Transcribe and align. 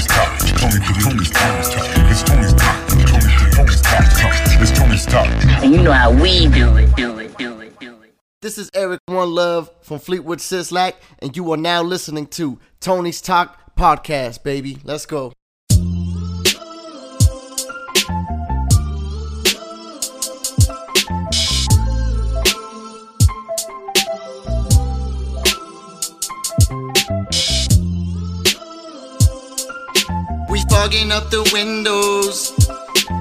Tony's 0.00 0.06
talk. 0.06 0.38
Tony, 0.38 0.78
Tony's 1.02 1.30
Tony's 1.30 1.68
talk. 1.68 1.86
It's 2.10 2.22
Tony's 2.22 2.54
talk. 2.54 2.88
Tony, 2.88 3.04
Tony's 3.52 3.80
talk. 3.82 4.62
It's 4.62 4.70
Tony's 4.78 5.06
talk. 5.06 5.26
And 5.62 5.74
you 5.74 5.82
know 5.82 5.92
how 5.92 6.10
we 6.10 6.48
do 6.48 6.76
it, 6.76 6.94
do 6.96 7.18
it, 7.18 7.36
do 7.36 7.60
it, 7.60 7.78
do 7.78 8.02
it. 8.02 8.14
This 8.40 8.56
is 8.56 8.70
Eric 8.74 9.00
One 9.06 9.34
Love 9.34 9.70
from 9.82 9.98
Fleetwood 9.98 10.38
Sizlack, 10.38 10.94
and 11.18 11.36
you 11.36 11.50
are 11.52 11.56
now 11.58 11.82
listening 11.82 12.26
to 12.28 12.58
Tony's 12.80 13.20
Talk 13.20 13.76
Podcast, 13.76 14.42
baby. 14.42 14.78
Let's 14.84 15.04
go. 15.04 15.32
Fogging 30.80 31.12
up 31.12 31.28
the 31.28 31.42
windows 31.52 32.52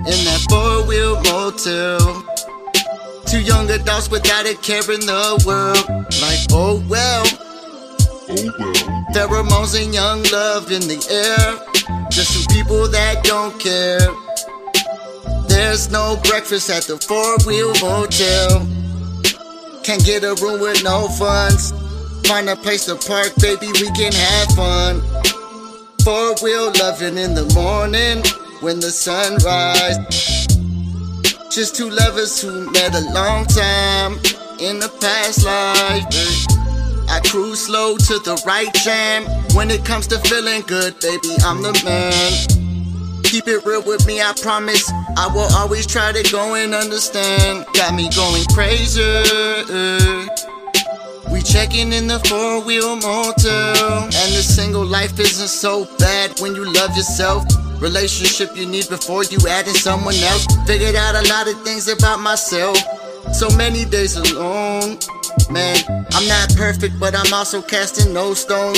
in 0.07 0.19
that 0.23 0.39
four 0.49 0.87
wheel 0.87 1.15
motel. 1.27 1.99
Two 3.25 3.41
young 3.41 3.69
adults 3.69 4.09
without 4.09 4.45
a 4.45 4.55
care 4.63 4.87
in 4.89 5.01
the 5.01 5.43
world. 5.45 5.83
Like, 6.23 6.39
oh 6.51 6.81
well. 6.87 7.25
Oh 8.29 8.53
well. 8.57 8.73
Pheromones 9.11 9.75
and 9.75 9.93
young 9.93 10.23
love 10.31 10.71
in 10.71 10.87
the 10.87 10.99
air. 11.11 12.07
Just 12.09 12.31
some 12.31 12.55
people 12.55 12.87
that 12.87 13.25
don't 13.25 13.59
care. 13.59 14.07
There's 15.49 15.91
no 15.91 16.15
breakfast 16.23 16.69
at 16.69 16.83
the 16.83 16.95
four 16.95 17.35
wheel 17.45 17.73
motel. 17.83 18.63
Can't 19.83 20.05
get 20.05 20.23
a 20.23 20.33
room 20.41 20.61
with 20.61 20.81
no 20.85 21.09
funds. 21.09 21.73
Find 22.25 22.47
a 22.47 22.55
place 22.55 22.85
to 22.85 22.95
park, 22.95 23.35
baby, 23.35 23.67
we 23.81 23.91
can 23.91 24.13
have 24.13 24.47
fun. 24.55 25.18
Four 26.09 26.33
wheel 26.41 26.71
loving 26.79 27.19
in 27.19 27.35
the 27.35 27.45
morning 27.53 28.23
when 28.61 28.79
the 28.79 28.89
sun 28.89 29.37
rise. 29.45 30.47
Just 31.51 31.75
two 31.75 31.87
lovers 31.87 32.41
who 32.41 32.65
met 32.71 32.95
a 32.95 33.01
long 33.13 33.45
time 33.45 34.13
in 34.59 34.79
the 34.79 34.89
past 34.99 35.45
life. 35.45 36.07
I 37.07 37.19
cruise 37.29 37.67
slow 37.67 37.95
to 37.95 38.17
the 38.25 38.41
right 38.43 38.73
jam. 38.73 39.25
When 39.53 39.69
it 39.69 39.85
comes 39.85 40.07
to 40.07 40.17
feeling 40.17 40.61
good, 40.61 40.99
baby, 40.99 41.29
I'm 41.45 41.61
the 41.61 41.79
man. 41.85 43.21
Keep 43.21 43.47
it 43.47 43.63
real 43.63 43.83
with 43.83 44.07
me, 44.07 44.19
I 44.19 44.33
promise. 44.41 44.91
I 45.15 45.29
will 45.31 45.53
always 45.61 45.85
try 45.85 46.11
to 46.11 46.31
go 46.31 46.55
and 46.55 46.73
understand. 46.73 47.67
Got 47.75 47.93
me 47.93 48.09
going 48.15 48.45
crazy. 48.55 49.05
We 51.39 51.43
checking 51.43 51.93
in 51.93 52.07
the 52.07 52.19
four 52.27 52.61
wheel 52.65 52.97
motel. 52.97 54.03
And 54.03 54.29
the 54.35 54.43
single 54.43 54.83
life 54.83 55.17
isn't 55.17 55.47
so 55.47 55.85
bad 55.97 56.37
when 56.41 56.53
you 56.53 56.65
love 56.65 56.97
yourself. 56.97 57.45
Relationship 57.81 58.57
you 58.57 58.65
need 58.65 58.89
before 58.89 59.23
you 59.23 59.39
add 59.47 59.65
in 59.65 59.73
someone 59.73 60.15
else. 60.15 60.45
Figured 60.67 60.95
out 60.95 61.15
a 61.15 61.25
lot 61.29 61.47
of 61.47 61.63
things 61.63 61.87
about 61.87 62.19
myself. 62.19 62.75
So 63.31 63.47
many 63.55 63.85
days 63.85 64.17
alone. 64.17 64.99
Man, 65.49 65.77
I'm 66.11 66.27
not 66.27 66.53
perfect, 66.57 66.99
but 66.99 67.15
I'm 67.15 67.33
also 67.33 67.61
casting 67.61 68.13
no 68.13 68.33
stone. 68.33 68.75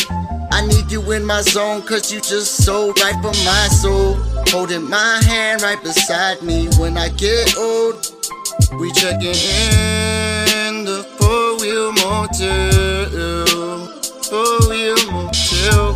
I 0.51 0.63
need 0.67 0.91
you 0.91 1.01
in 1.13 1.25
my 1.25 1.41
zone, 1.41 1.81
cause 1.81 2.13
you 2.13 2.21
just 2.21 2.63
so 2.63 2.93
right 3.01 3.15
for 3.23 3.33
my 3.43 3.67
soul. 3.71 4.13
Holding 4.53 4.87
my 4.87 5.19
hand 5.25 5.63
right 5.63 5.81
beside 5.81 6.43
me 6.43 6.67
when 6.77 6.95
I 6.95 7.09
get 7.09 7.57
old. 7.57 8.05
We 8.79 8.91
checking 8.91 9.33
in 9.33 10.50
motel. 12.11 13.87
Four 14.27 14.59
wheel 14.67 14.99
motel. 15.11 15.95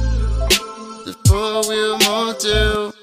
The 1.06 1.14
four 1.28 1.68
wheel 1.68 1.98
motel. 2.08 2.94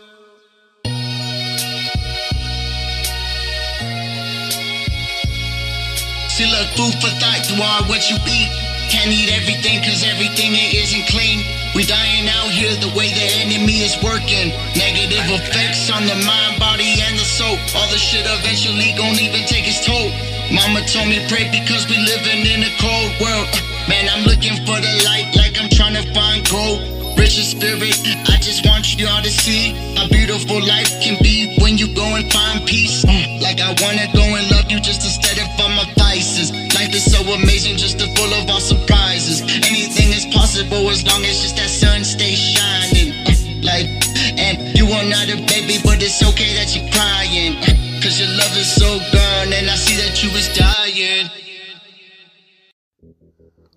See, 6.33 6.49
look, 6.49 6.69
food 6.72 6.95
for 7.01 7.12
thought, 7.21 7.45
you 7.53 7.61
are 7.61 7.83
what 7.91 8.09
you 8.09 8.17
eat. 8.25 8.51
Can't 8.89 9.12
eat 9.12 9.31
everything, 9.33 9.84
cause 9.84 10.03
everything 10.05 10.53
it 10.53 10.72
isn't 10.72 11.06
clean. 11.09 11.45
We 11.75 11.84
dying 11.84 12.28
out 12.28 12.49
here 12.49 12.72
the 12.81 12.93
way 12.97 13.09
the 13.12 13.28
enemy 13.45 13.84
is 13.84 13.97
working. 14.03 14.53
Negative 14.77 15.25
effects 15.37 15.89
on 15.93 16.05
the 16.05 16.17
mind, 16.25 16.59
body, 16.59 17.01
and 17.05 17.17
the 17.17 17.25
soul. 17.25 17.56
All 17.77 17.89
the 17.89 18.01
shit 18.01 18.25
eventually 18.25 18.93
gon' 18.97 19.17
even 19.21 19.45
take 19.49 19.69
its 19.69 19.84
toll. 19.84 20.31
Mama 20.53 20.85
told 20.85 21.09
me 21.09 21.17
pray 21.33 21.49
because 21.49 21.89
we 21.89 21.97
living 21.97 22.45
in 22.45 22.61
a 22.61 22.73
cold 22.77 23.13
world. 23.25 23.49
Man, 23.89 24.05
I'm 24.13 24.29
looking 24.29 24.53
for 24.69 24.77
the 24.77 24.93
light 25.09 25.33
like 25.33 25.57
I'm 25.57 25.73
trying 25.73 25.97
to 25.97 26.05
find 26.13 26.45
gold. 26.45 26.85
Rich 27.17 27.41
in 27.41 27.49
spirit, 27.49 27.97
I 28.29 28.37
just 28.37 28.61
want 28.69 28.85
you 29.01 29.09
all 29.09 29.23
to 29.23 29.33
see 29.33 29.73
how 29.97 30.09
beautiful 30.09 30.61
life 30.61 30.93
can 31.01 31.17
be 31.23 31.57
when 31.65 31.79
you 31.79 31.89
go 31.97 32.05
and 32.05 32.31
find 32.31 32.69
peace. 32.69 33.01
Like 33.41 33.65
I 33.65 33.73
wanna 33.81 34.13
go 34.13 34.21
and 34.23 34.45
love 34.53 34.71
you 34.71 34.77
just 34.81 35.01
instead 35.09 35.41
of 35.41 35.49
all 35.57 35.73
my 35.73 35.89
vices. 35.97 36.53
Life 36.77 36.93
is 36.93 37.09
so 37.09 37.25
amazing, 37.33 37.79
just 37.81 37.97
a 38.05 38.09
full 38.13 38.33
of 38.37 38.51
all 38.51 38.61
surprises. 38.61 39.41
Anything 39.41 40.13
is 40.13 40.27
possible 40.37 40.84
as 40.91 41.01
long 41.09 41.25
as 41.25 41.41
just 41.41 41.57
that 41.57 41.71
sun 41.71 42.05
stays 42.05 42.37
shining. 42.37 43.17
Like, 43.65 43.89
and 44.37 44.77
you 44.77 44.84
are 44.84 45.07
not 45.09 45.33
a 45.33 45.37
baby, 45.49 45.81
but 45.81 46.03
it's 46.03 46.21
okay 46.21 46.53
that 46.61 46.77
you're 46.77 46.91
crying. 46.93 47.31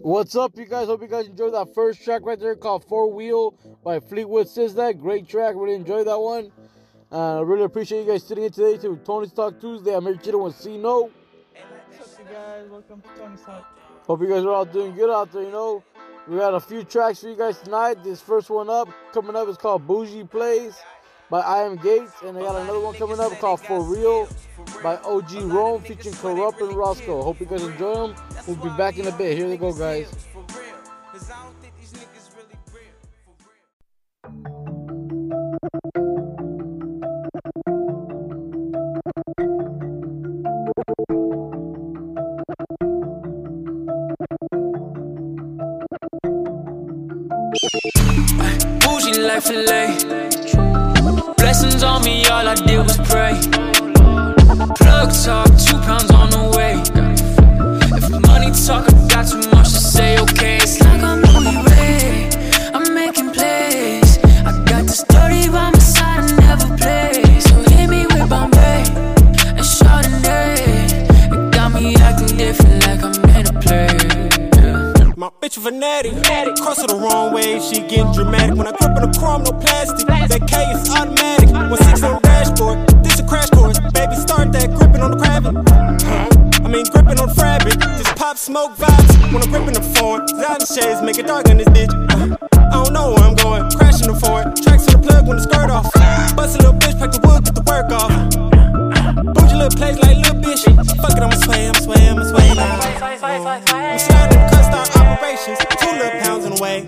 What's 0.05 0.35
up, 0.35 0.55
you 0.55 0.65
guys? 0.65 0.85
Hope 0.85 1.01
you 1.01 1.07
guys 1.07 1.25
enjoyed 1.25 1.55
that 1.55 1.73
first 1.73 2.03
track 2.03 2.21
right 2.25 2.39
there 2.39 2.55
called 2.55 2.85
Four 2.85 3.11
Wheel 3.11 3.55
by 3.83 3.99
Fleetwood 3.99 4.45
Sizlack. 4.45 4.99
Great 4.99 5.27
track. 5.27 5.55
Really 5.57 5.73
enjoyed 5.73 6.05
that 6.05 6.19
one. 6.19 6.51
Uh, 7.11 7.41
really 7.43 7.63
appreciate 7.63 8.01
you 8.01 8.11
guys 8.11 8.21
sitting 8.21 8.43
in 8.43 8.51
today 8.51 8.77
to 8.83 8.97
Tony's 8.97 9.33
Talk 9.33 9.59
Tuesday. 9.59 9.95
I'm 9.95 10.03
here 10.03 10.15
chilling 10.17 10.43
with 10.43 10.55
C 10.55 10.77
No. 10.77 11.09
What's 11.09 12.13
up, 12.13 12.19
you 12.19 12.25
guys? 12.35 12.69
Welcome 12.69 13.01
to 13.01 13.19
Tony's 13.19 13.41
Talk. 13.41 13.79
Hope 14.05 14.21
you 14.21 14.27
guys 14.27 14.43
are 14.43 14.51
all 14.51 14.65
doing 14.65 14.93
good 14.93 15.09
out 15.09 15.31
there, 15.31 15.41
you 15.41 15.49
know. 15.49 15.83
We 16.27 16.37
got 16.37 16.53
a 16.53 16.59
few 16.59 16.83
tracks 16.83 17.21
for 17.21 17.29
you 17.29 17.35
guys 17.35 17.59
tonight. 17.61 18.03
This 18.03 18.21
first 18.21 18.51
one 18.51 18.69
up, 18.69 18.87
coming 19.11 19.35
up, 19.35 19.47
is 19.47 19.57
called 19.57 19.87
Boujee 19.87 20.29
Playz 20.29 20.75
by 21.29 21.39
I 21.39 21.63
Am 21.63 21.75
Gates. 21.77 22.13
And 22.23 22.37
I 22.37 22.41
got 22.41 22.61
another 22.61 22.79
one 22.79 22.95
coming 22.95 23.19
up 23.19 23.31
called 23.39 23.61
For 23.61 23.81
Real 23.83 24.27
by 24.81 24.97
OG 24.97 25.31
Rome 25.43 25.81
featuring 25.81 26.15
Kurupt 26.15 26.61
and 26.61 26.75
Roscoe. 26.75 27.21
Hope 27.21 27.39
you 27.39 27.45
guys 27.45 27.63
enjoy 27.63 28.07
them. 28.07 28.15
We'll 28.47 28.57
be 28.57 28.77
back 28.77 28.97
in 28.97 29.07
a 29.07 29.11
bit. 29.11 29.37
Here 29.37 29.47
they 29.47 29.57
go, 29.57 29.73
guys. 29.73 30.13
Fanatic. 75.65 76.13
Cross 76.61 76.85
her 76.85 76.93
the 76.93 76.93
wrong 76.93 77.33
way, 77.33 77.57
she 77.57 77.81
getting 77.81 78.13
dramatic. 78.13 78.53
When 78.53 78.69
I 78.69 78.73
grip 78.77 79.01
on 79.01 79.09
the 79.09 79.17
chrome, 79.17 79.49
no 79.49 79.51
plastic. 79.57 80.05
That 80.05 80.45
K 80.45 80.61
is 80.69 80.93
automatic. 80.93 81.49
When 81.49 81.81
six 81.89 82.05
on 82.05 82.21
the 82.21 82.21
dashboard, 82.21 82.85
this 83.01 83.17
a 83.17 83.25
crash 83.25 83.49
course. 83.49 83.81
Baby, 83.89 84.13
start 84.13 84.53
that 84.53 84.69
gripping 84.77 85.01
on 85.01 85.09
the 85.09 85.17
crabbing. 85.17 85.57
I 86.61 86.69
mean, 86.69 86.85
gripping 86.93 87.17
on 87.17 87.33
the. 87.33 87.73
Just 87.97 88.13
pop 88.13 88.37
smoke 88.37 88.77
vibes 88.77 89.09
when 89.33 89.41
I'm 89.41 89.49
gripping 89.49 89.73
the 89.73 89.81
phone. 89.97 90.21
Zod 90.37 90.61
shades 90.69 91.01
make 91.01 91.17
it 91.17 91.25
dark 91.25 91.49
in 91.49 91.57
this 91.57 91.69
bitch. 91.73 91.89
Uh, 92.13 92.37
I 92.69 92.85
don't 92.85 92.93
know 92.93 93.17
where 93.17 93.25
I'm 93.25 93.33
going. 93.33 93.65
Crashing 93.73 94.13
the 94.13 94.17
Ford. 94.21 94.53
Tracks 94.61 94.85
on 94.93 95.01
the 95.01 95.07
plug 95.07 95.25
when 95.25 95.41
the 95.41 95.49
skirt 95.49 95.73
off. 95.73 95.89
Bust 96.37 96.61
a 96.61 96.61
little 96.61 96.77
bitch, 96.77 96.93
pack 97.01 97.09
the 97.09 97.17
wood, 97.25 97.41
get 97.41 97.57
the 97.57 97.65
work 97.65 97.89
off. 97.89 98.13
Bougie 99.33 99.57
little 99.57 99.73
place 99.73 99.97
like 99.97 100.21
little 100.21 100.37
bitch. 100.45 100.61
Fuck 101.01 101.17
it, 101.17 101.25
I'ma 101.25 101.33
sway, 101.41 101.65
I'ma 101.65 101.81
sway, 101.81 102.05
I'ma 102.05 102.21
sway 102.29 102.53
now. 102.53 102.85
I'm 102.85 103.97
sliding 103.97 104.37
the 104.37 104.45
cut 104.53 104.61
start 104.69 104.94
celebrations. 105.15 105.57
Two 105.79 105.91
little 105.91 106.19
pounds 106.21 106.45
on 106.45 106.55
the 106.55 106.61
way, 106.61 106.85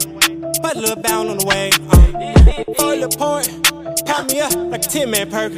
but 0.62 0.75
a 0.75 0.79
little 0.79 1.01
bound 1.01 1.29
on 1.29 1.38
the 1.38 1.45
way. 1.45 1.71
Uh. 1.89 2.74
Four 2.75 2.95
little 2.95 3.09
point, 3.09 4.06
pat 4.06 4.27
me 4.27 4.39
up 4.39 4.53
like 4.71 4.85
a 4.85 4.89
10 4.89 5.09
man 5.09 5.29
perk. 5.29 5.51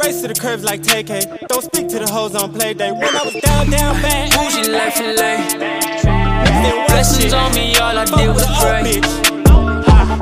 Race 0.00 0.20
to 0.22 0.28
the 0.28 0.38
curves 0.38 0.64
like 0.64 0.82
TK. 0.82 1.48
Don't 1.48 1.62
speak 1.62 1.88
to 1.88 1.98
the 1.98 2.10
hoes 2.10 2.34
on 2.34 2.52
play 2.52 2.74
day. 2.74 2.92
When 2.92 3.04
I 3.04 3.22
was 3.24 3.34
down, 3.34 3.70
down 3.70 4.00
bad. 4.02 4.32
Bougie 4.32 4.70
life 4.70 5.00
and 5.00 5.16
life. 5.16 6.88
Blessings 6.88 7.32
on 7.32 7.54
me, 7.54 7.76
all 7.76 7.96
I 7.96 8.04
did 8.04 8.28
was 8.28 8.46
pray. 8.60 9.00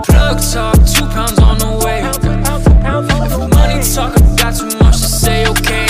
Plug 0.04 0.40
talk, 0.52 0.76
two 0.86 1.06
pounds 1.14 1.38
on 1.38 1.58
the 1.58 1.82
way. 1.84 2.02
If 2.04 3.38
money 3.54 3.82
talk, 3.94 4.16
I 4.16 4.36
got 4.36 4.54
too 4.56 4.78
much 4.78 4.98
to 5.00 5.08
say, 5.08 5.46
okay. 5.48 5.85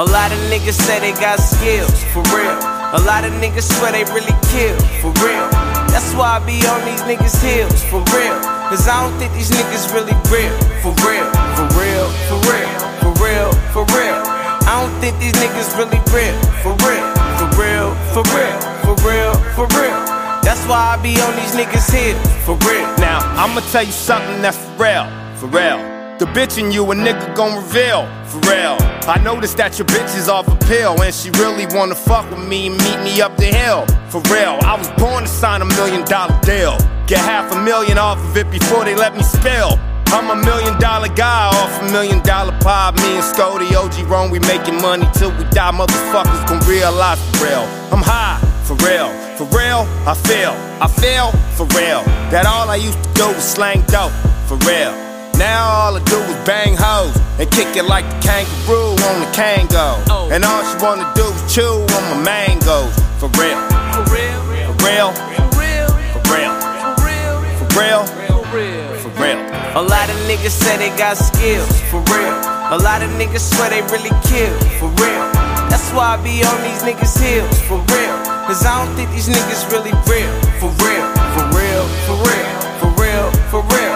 A 0.00 0.08
lot 0.16 0.32
of 0.32 0.38
niggas 0.48 0.80
say 0.80 0.98
they 0.98 1.12
got 1.20 1.36
skills, 1.36 1.92
for 2.16 2.24
real. 2.32 2.56
A 2.96 3.00
lot 3.04 3.28
of 3.28 3.36
niggas 3.36 3.68
swear 3.68 3.92
they 3.92 4.04
really 4.16 4.32
kill, 4.48 4.72
for 5.04 5.12
real. 5.20 5.44
That's 5.92 6.16
why 6.16 6.40
I 6.40 6.46
be 6.48 6.56
on 6.64 6.80
these 6.88 7.04
niggas' 7.04 7.36
heels, 7.44 7.84
for 7.84 8.00
real. 8.16 8.32
Cause 8.72 8.88
I 8.88 8.96
don't 9.04 9.12
think 9.20 9.28
these 9.36 9.52
niggas 9.52 9.92
really 9.92 10.16
real, 10.32 10.56
for 10.80 10.96
real, 11.04 11.28
for 11.52 11.68
real, 11.76 12.08
for 12.32 12.40
real, 12.48 12.72
for 13.04 13.12
real, 13.20 13.52
for 13.76 13.84
real. 13.92 14.24
I 14.64 14.80
don't 14.80 14.96
think 15.04 15.20
these 15.20 15.36
niggas 15.36 15.76
really 15.76 16.00
real, 16.16 16.32
for 16.64 16.72
real, 16.80 17.04
for 17.36 17.52
real, 17.60 17.92
for 18.16 18.24
real, 18.32 18.56
for 18.80 18.96
real, 19.04 19.34
for 19.52 19.68
real. 19.76 20.00
That's 20.40 20.64
why 20.64 20.96
I 20.96 21.02
be 21.04 21.20
on 21.20 21.36
these 21.36 21.52
niggas' 21.52 21.92
heels, 21.92 22.24
for 22.48 22.56
real. 22.64 22.88
Now, 23.04 23.20
I'ma 23.36 23.60
tell 23.68 23.84
you 23.84 23.92
something 23.92 24.40
that's 24.40 24.64
real, 24.80 25.04
for 25.36 25.52
real. 25.52 25.89
The 26.20 26.26
bitch 26.26 26.58
in 26.58 26.70
you 26.70 26.84
a 26.92 26.94
nigga 26.94 27.34
gon' 27.34 27.56
reveal, 27.56 28.04
for 28.28 28.40
real. 28.44 28.76
I 29.08 29.18
noticed 29.24 29.56
that 29.56 29.78
your 29.78 29.86
bitch 29.86 30.14
is 30.18 30.28
off 30.28 30.46
a 30.48 30.56
pill 30.68 31.00
and 31.00 31.14
she 31.14 31.30
really 31.40 31.64
wanna 31.72 31.94
fuck 31.94 32.28
with 32.28 32.46
me 32.46 32.66
and 32.66 32.76
meet 32.76 33.00
me 33.00 33.22
up 33.22 33.38
the 33.38 33.46
hill, 33.46 33.86
for 34.12 34.20
real. 34.28 34.60
I 34.60 34.76
was 34.76 34.90
born 35.00 35.24
to 35.24 35.30
sign 35.30 35.62
a 35.62 35.64
million 35.80 36.04
dollar 36.04 36.38
deal. 36.42 36.76
Get 37.06 37.24
half 37.24 37.50
a 37.56 37.58
million 37.64 37.96
off 37.96 38.18
of 38.18 38.36
it 38.36 38.50
before 38.50 38.84
they 38.84 38.94
let 38.94 39.16
me 39.16 39.22
spill. 39.22 39.80
I'm 40.12 40.28
a 40.28 40.36
million 40.36 40.78
dollar 40.78 41.08
guy 41.08 41.48
off 41.56 41.80
a 41.80 41.90
million 41.90 42.20
dollar 42.20 42.52
pop. 42.60 42.96
Me 42.96 43.16
and 43.16 43.24
Scody, 43.24 43.72
OG 43.72 44.04
Rome, 44.04 44.30
we 44.30 44.40
making 44.40 44.76
money 44.76 45.08
till 45.14 45.32
we 45.38 45.44
die. 45.56 45.72
Motherfuckers 45.72 46.46
gon' 46.46 46.60
realize 46.68 47.16
for 47.32 47.48
real. 47.48 47.64
I'm 47.96 48.04
high, 48.04 48.36
for 48.68 48.76
real. 48.84 49.08
For 49.40 49.48
real, 49.56 49.88
I 50.04 50.12
feel. 50.12 50.52
I 50.84 50.88
feel, 51.00 51.32
for 51.56 51.64
real. 51.72 52.04
That 52.28 52.44
all 52.44 52.68
I 52.68 52.76
used 52.76 53.02
to 53.02 53.10
do 53.14 53.26
was 53.28 53.42
slang 53.42 53.80
dope, 53.88 54.12
for 54.44 54.60
real. 54.68 55.09
Now 55.40 55.72
all 55.72 55.96
I 55.96 56.04
do 56.04 56.20
is 56.28 56.36
bang 56.44 56.76
hoes 56.76 57.16
and 57.40 57.48
kick 57.50 57.72
it 57.72 57.88
like 57.88 58.04
a 58.04 58.18
kangaroo 58.20 58.92
on 59.08 59.24
the 59.24 59.30
Kango. 59.32 59.96
And 60.28 60.44
all 60.44 60.60
she 60.68 60.76
wanna 60.84 61.08
do 61.16 61.24
is 61.24 61.40
chew 61.48 61.80
on 61.96 62.02
my 62.12 62.20
mangoes, 62.20 62.92
for 63.16 63.32
real. 63.40 63.56
For 63.96 64.04
real, 64.12 64.36
For 64.68 64.76
real, 64.84 65.08
for 65.16 65.56
real, 65.56 65.88
for 66.12 66.20
real, 66.28 66.52
for 66.76 67.00
real, 67.00 67.32
for 67.56 67.68
real, 67.72 68.04
for 68.04 68.52
real. 68.52 68.84
for 69.00 69.12
real. 69.16 69.40
A 69.80 69.80
lot 69.80 70.12
of 70.12 70.16
niggas 70.28 70.52
say 70.52 70.76
they 70.76 70.92
got 71.00 71.16
skills, 71.16 71.72
for 71.88 72.04
real. 72.12 72.36
A 72.76 72.76
lot 72.76 73.00
of 73.00 73.08
niggas 73.16 73.40
swear 73.40 73.70
they 73.72 73.80
really 73.88 74.12
kill, 74.28 74.52
for 74.76 74.92
real. 75.00 75.24
That's 75.72 75.88
why 75.96 76.20
I 76.20 76.22
be 76.22 76.44
on 76.44 76.58
these 76.68 76.84
niggas' 76.84 77.16
heels, 77.16 77.56
for 77.64 77.80
real. 77.96 78.16
Cause 78.44 78.60
I 78.66 78.84
don't 78.84 78.94
think 78.94 79.08
these 79.16 79.28
niggas 79.32 79.64
really 79.72 79.96
real, 80.04 80.34
for 80.60 80.68
real, 80.84 81.06
for 81.32 81.44
real, 81.56 81.84
for 82.04 82.16
real, 82.28 82.52
for 82.76 82.90
real, 83.00 83.30
for 83.48 83.62
real. 83.72 83.89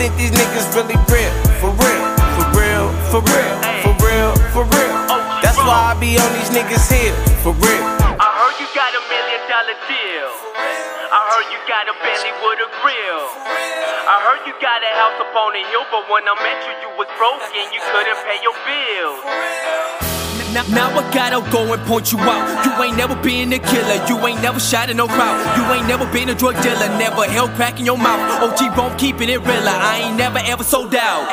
I 0.00 0.08
think 0.08 0.16
these 0.16 0.32
niggas 0.32 0.64
really 0.72 0.96
real, 1.12 1.34
for 1.60 1.68
real, 1.76 2.04
for 2.32 2.46
real, 2.56 2.88
for 3.12 3.20
real, 3.20 3.56
for 3.84 3.92
real, 4.00 4.32
for 4.48 4.64
real. 4.64 4.96
That's 5.44 5.60
why 5.60 5.92
I 5.92 5.96
be 6.00 6.16
on 6.16 6.24
these 6.40 6.48
niggas' 6.48 6.88
heels, 6.88 7.20
for 7.44 7.52
real. 7.52 7.84
I 8.16 8.28
heard 8.32 8.56
you 8.56 8.64
got 8.72 8.96
a 8.96 9.02
million 9.12 9.44
dollar 9.44 9.76
deal. 9.84 10.28
I 10.56 11.20
heard 11.36 11.52
you 11.52 11.60
got 11.68 11.84
a 11.84 11.92
Bentley 12.00 12.32
with 12.32 12.64
a 12.64 12.68
grill. 12.80 13.28
I 13.44 14.16
heard 14.24 14.40
you 14.48 14.56
got 14.56 14.80
a 14.80 14.88
house 14.96 15.20
up 15.20 15.36
on 15.36 15.52
the 15.52 15.68
hill, 15.68 15.84
but 15.92 16.08
when 16.08 16.24
I 16.24 16.32
met 16.48 16.64
you, 16.64 16.72
you 16.80 16.90
was 16.96 17.08
broke 17.20 17.44
and 17.52 17.68
you 17.68 17.84
couldn't 17.92 18.20
pay 18.24 18.40
your 18.40 18.56
bills. 18.64 20.19
Now, 20.52 20.90
I 20.90 21.08
gotta 21.14 21.48
go 21.52 21.72
and 21.72 21.82
point 21.86 22.10
you 22.10 22.18
out. 22.18 22.64
You 22.64 22.82
ain't 22.82 22.96
never 22.96 23.14
been 23.22 23.52
a 23.52 23.58
killer, 23.58 24.04
you 24.08 24.18
ain't 24.26 24.42
never 24.42 24.58
shot 24.58 24.90
in 24.90 24.96
no 24.96 25.06
crowd. 25.06 25.38
You 25.56 25.64
ain't 25.72 25.86
never 25.86 26.10
been 26.12 26.28
a 26.28 26.34
drug 26.34 26.60
dealer, 26.62 26.88
never 26.98 27.24
held 27.24 27.50
crack 27.52 27.78
in 27.78 27.86
your 27.86 27.96
mouth. 27.96 28.20
OG 28.42 28.74
bone 28.74 28.98
keeping 28.98 29.28
it 29.28 29.40
realer, 29.46 29.70
I 29.70 30.02
ain't 30.06 30.16
never 30.16 30.38
ever 30.38 30.64
sold 30.64 30.94
out. 30.94 31.28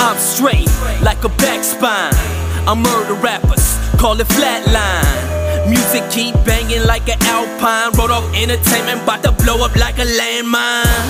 I'm 0.00 0.16
straight 0.16 0.70
like 1.02 1.22
a 1.24 1.28
back 1.28 1.62
spine. 1.62 2.14
I 2.66 2.74
murder 2.74 3.14
rappers, 3.14 3.76
call 4.00 4.18
it 4.20 4.28
flatline. 4.28 5.68
Music 5.68 6.02
keep 6.10 6.34
banging 6.46 6.86
like 6.86 7.08
an 7.10 7.18
alpine. 7.22 7.92
Road 7.98 8.10
off 8.10 8.24
entertainment, 8.34 9.04
bout 9.04 9.22
to 9.24 9.32
blow 9.32 9.64
up 9.64 9.76
like 9.76 9.98
a 9.98 10.06
landmine. 10.06 11.04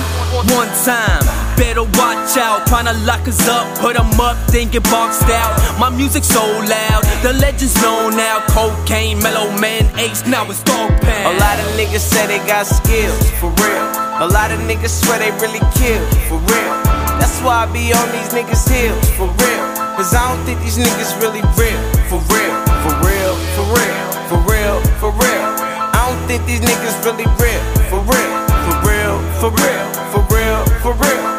One 0.51 0.67
time, 0.83 1.23
better 1.59 1.83
watch 1.83 2.39
out. 2.39 2.65
Tryna 2.71 2.95
lock 3.05 3.27
us 3.27 3.43
up, 3.47 3.67
put 3.83 3.99
'em 3.99 4.19
up, 4.19 4.37
then 4.47 4.69
get 4.69 4.83
boxed 4.89 5.29
out. 5.29 5.51
My 5.77 5.89
music 5.89 6.23
so 6.23 6.43
loud, 6.75 7.01
the 7.21 7.33
legends 7.33 7.75
know 7.83 8.09
now. 8.09 8.39
Cocaine, 8.55 9.19
mellow 9.21 9.51
man, 9.59 9.83
ace, 9.99 10.25
now 10.25 10.43
it's 10.49 10.63
dog 10.63 10.89
pound. 11.03 11.25
A 11.31 11.39
lot 11.43 11.59
of 11.59 11.67
niggas 11.77 12.05
say 12.11 12.25
they 12.31 12.39
got 12.47 12.65
skills, 12.65 13.23
for 13.39 13.51
real. 13.61 13.85
A 14.25 14.27
lot 14.37 14.51
of 14.51 14.59
niggas 14.69 14.93
swear 15.01 15.19
they 15.19 15.31
really 15.43 15.63
kill, 15.75 16.03
for 16.29 16.39
real. 16.51 16.73
That's 17.19 17.37
why 17.43 17.63
I 17.63 17.65
be 17.67 17.91
on 17.93 18.07
these 18.15 18.31
niggas' 18.37 18.67
heels, 18.71 19.07
for 19.17 19.27
real. 19.43 19.65
Cause 19.97 20.13
I 20.15 20.23
don't 20.29 20.43
think 20.45 20.59
these 20.63 20.77
niggas 20.77 21.11
really 21.21 21.43
real, 21.59 21.81
for 22.09 22.19
real, 22.33 22.55
for 22.83 22.93
real, 23.07 23.33
for 23.55 23.65
real, 23.75 23.99
for 24.29 24.39
real, 24.51 24.77
for 25.01 25.11
real. 25.23 25.47
I 25.97 25.99
don't 26.07 26.23
think 26.27 26.45
these 26.45 26.61
niggas 26.61 26.95
really 27.05 27.27
real, 27.43 27.63
for 27.91 27.99
real, 28.11 28.33
for 28.65 28.75
real, 28.87 29.15
for 29.41 29.51
real, 29.63 29.87
for 30.11 30.23
real, 30.35 30.59
for 30.83 30.93
real. 31.03 31.38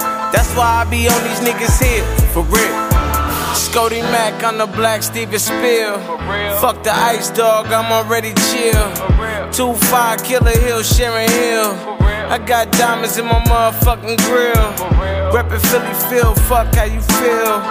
That's 0.50 0.58
why 0.58 0.82
I 0.82 0.90
be 0.90 1.06
on 1.06 1.22
these 1.22 1.38
niggas' 1.46 1.78
heels, 1.78 2.34
for 2.34 2.42
real. 2.42 3.54
Scotty 3.54 4.02
Mac 4.02 4.42
on 4.42 4.58
the 4.58 4.66
black 4.66 5.04
Steven 5.04 5.38
Spill. 5.38 5.96
Fuck 6.58 6.82
the 6.82 6.90
ice 6.90 7.30
dog, 7.30 7.66
I'm 7.66 7.92
already 7.92 8.34
chill. 8.50 8.90
Two 9.52 9.74
five 9.86 10.24
killer 10.24 10.50
hill, 10.50 10.82
Sharon 10.82 11.30
Hill. 11.30 11.70
I 12.02 12.42
got 12.44 12.72
diamonds 12.72 13.16
in 13.16 13.26
my 13.26 13.38
motherfucking 13.46 14.18
grill. 14.26 14.66
Reppin' 15.30 15.62
Philly 15.70 15.94
Phil, 16.10 16.34
fuck 16.50 16.74
how 16.74 16.82
you 16.82 17.00
feel. 17.00 17.62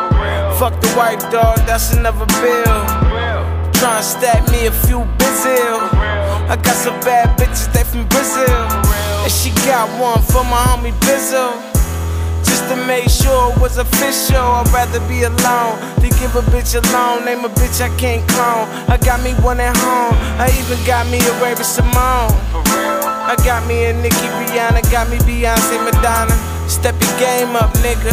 Fuck 0.56 0.80
the 0.80 0.88
white 0.96 1.20
dog, 1.36 1.58
that's 1.68 1.92
another 1.92 2.28
bill. 2.40 2.80
Tryna 3.76 4.04
stack 4.04 4.50
me 4.52 4.68
a 4.68 4.72
few 4.72 5.04
Brazil. 5.20 5.84
I 6.48 6.58
got 6.64 6.78
some 6.78 6.98
bad 7.02 7.38
bitches, 7.38 7.74
they 7.74 7.84
from 7.84 8.08
Brazil. 8.08 8.48
And 9.28 9.32
she 9.34 9.50
got 9.68 9.90
one 10.00 10.22
for 10.22 10.46
my 10.46 10.64
homie 10.72 10.94
Bizzle. 11.02 11.79
Just 12.44 12.68
to 12.70 12.76
make 12.88 13.10
sure 13.10 13.52
it 13.54 13.60
was 13.60 13.78
official. 13.78 14.38
I'd 14.38 14.68
rather 14.74 15.00
be 15.08 15.24
alone 15.24 15.80
than 16.00 16.12
give 16.20 16.36
a 16.36 16.42
bitch 16.52 16.76
a 16.76 16.82
loan. 16.94 17.26
Name 17.26 17.46
a 17.46 17.50
bitch 17.50 17.82
I 17.82 17.90
can't 17.98 18.28
clone. 18.30 18.68
I 18.88 18.98
got 18.98 19.22
me 19.24 19.34
one 19.44 19.60
at 19.60 19.76
home. 19.78 20.16
I 20.40 20.48
even 20.60 20.80
got 20.86 21.08
me 21.10 21.20
a 21.20 21.34
Raven 21.42 21.64
Simone. 21.64 22.32
I 23.30 23.36
got 23.46 23.68
me 23.68 23.86
a 23.86 23.94
Nicki 23.94 24.28
Rihanna. 24.40 24.82
Got 24.92 25.10
me 25.10 25.18
Beyonce 25.18 25.84
Madonna. 25.84 26.36
Step 26.70 26.96
your 27.02 27.20
game 27.20 27.56
up, 27.56 27.72
nigga. 27.82 28.12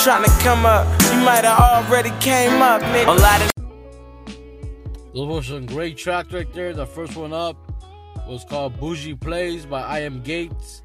Tryna 0.00 0.30
come 0.42 0.64
up. 0.66 0.86
You 1.12 1.20
might 1.20 1.44
have 1.44 1.58
already 1.60 2.10
came 2.20 2.62
up, 2.62 2.80
nigga. 2.82 3.08
A 3.08 3.20
lot 3.20 3.42
of 3.42 3.50
Those 5.14 5.28
were 5.28 5.42
some 5.42 5.66
great 5.66 5.96
tracks 5.96 6.32
right 6.32 6.50
there. 6.54 6.72
The 6.72 6.86
first 6.86 7.16
one 7.16 7.32
up 7.32 7.56
was 8.26 8.44
called 8.44 8.78
Boujee 8.80 9.18
Playz 9.18 9.68
by 9.68 9.82
I 9.82 10.00
Am 10.00 10.22
Gates. 10.22 10.82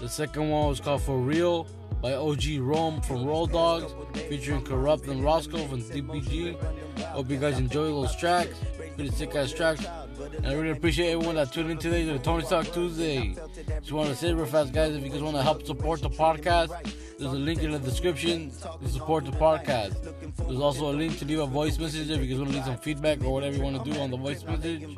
The 0.00 0.08
second 0.08 0.50
one 0.50 0.68
was 0.68 0.80
called 0.80 1.02
For 1.02 1.18
Real 1.18 1.66
by 2.04 2.12
OG 2.12 2.58
Rome 2.58 3.00
from 3.00 3.24
Roll 3.24 3.46
Dogs, 3.46 3.94
featuring 4.28 4.62
Kurupt 4.62 5.08
and 5.08 5.24
Roscoe 5.24 5.66
from 5.66 5.80
DPG. 5.80 6.54
Hope 7.00 7.30
you 7.30 7.38
guys 7.38 7.58
enjoy 7.58 7.86
those 7.86 8.14
tracks. 8.16 8.60
Pretty 8.94 9.10
sick 9.10 9.34
ass 9.34 9.52
tracks. 9.52 9.86
And 10.32 10.46
I 10.46 10.54
really 10.54 10.70
appreciate 10.70 11.12
everyone 11.12 11.36
that 11.36 11.52
tuned 11.52 11.70
in 11.70 11.78
today 11.78 12.04
to 12.06 12.14
the 12.14 12.18
Tony 12.18 12.44
Talk 12.44 12.66
Tuesday. 12.72 13.34
Just 13.80 13.92
want 13.92 14.08
to 14.08 14.16
say 14.16 14.32
real 14.32 14.46
fast, 14.46 14.72
guys, 14.72 14.94
if 14.94 15.02
you 15.02 15.10
guys 15.10 15.22
want 15.22 15.36
to 15.36 15.42
help 15.42 15.66
support 15.66 16.00
the 16.00 16.08
podcast, 16.08 16.70
there's 17.18 17.32
a 17.32 17.36
link 17.36 17.62
in 17.62 17.70
the 17.70 17.78
description 17.78 18.50
to 18.82 18.88
support 18.88 19.24
the 19.24 19.32
podcast. 19.32 19.94
There's 20.36 20.60
also 20.60 20.90
a 20.90 20.94
link 20.94 21.18
to 21.18 21.24
leave 21.24 21.40
a 21.40 21.46
voice 21.46 21.78
message 21.78 22.10
if 22.10 22.20
you 22.20 22.26
guys 22.26 22.38
want 22.38 22.50
to 22.50 22.56
leave 22.56 22.64
some 22.64 22.78
feedback 22.78 23.22
or 23.22 23.32
whatever 23.32 23.56
you 23.56 23.62
want 23.62 23.84
to 23.84 23.90
do 23.90 24.00
on 24.00 24.10
the 24.10 24.16
voice 24.16 24.42
message. 24.44 24.96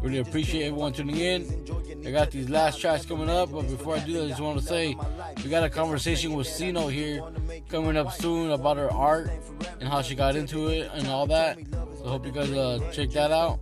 Really 0.00 0.18
appreciate 0.18 0.66
everyone 0.66 0.92
tuning 0.92 1.16
in. 1.16 2.04
I 2.06 2.10
got 2.10 2.30
these 2.30 2.48
last 2.48 2.80
tracks 2.80 3.04
coming 3.04 3.28
up, 3.28 3.52
but 3.52 3.62
before 3.62 3.96
I 3.96 3.98
do 4.00 4.14
that, 4.14 4.24
I 4.24 4.28
just 4.28 4.40
want 4.40 4.58
to 4.60 4.66
say 4.66 4.96
we 5.42 5.50
got 5.50 5.62
a 5.62 5.70
conversation 5.70 6.32
with 6.32 6.46
Sino 6.46 6.88
here 6.88 7.22
coming 7.68 7.96
up 7.96 8.12
soon 8.12 8.50
about 8.50 8.76
her 8.78 8.90
art 8.90 9.30
and 9.80 9.88
how 9.88 10.00
she 10.02 10.14
got 10.14 10.36
into 10.36 10.68
it 10.68 10.90
and 10.94 11.06
all 11.08 11.26
that. 11.26 11.58
So 11.98 12.06
I 12.06 12.08
hope 12.08 12.26
you 12.26 12.32
guys 12.32 12.50
uh, 12.50 12.80
check 12.92 13.10
that 13.10 13.30
out. 13.30 13.60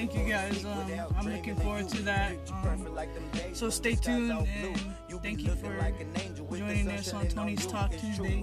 Thank 0.00 0.14
you 0.14 0.32
guys. 0.32 0.64
Um, 0.64 0.90
I'm 1.18 1.26
looking 1.30 1.56
forward 1.56 1.86
to 1.90 2.02
that. 2.04 2.32
Um, 2.64 2.88
so 3.52 3.68
stay 3.68 3.94
tuned 3.94 4.32
and 4.32 5.22
thank 5.22 5.42
you 5.42 5.54
for 5.56 5.76
joining 6.56 6.88
us 6.88 7.12
on 7.12 7.28
Tony's 7.28 7.66
Talk 7.66 7.90
Tuesday. 7.90 8.42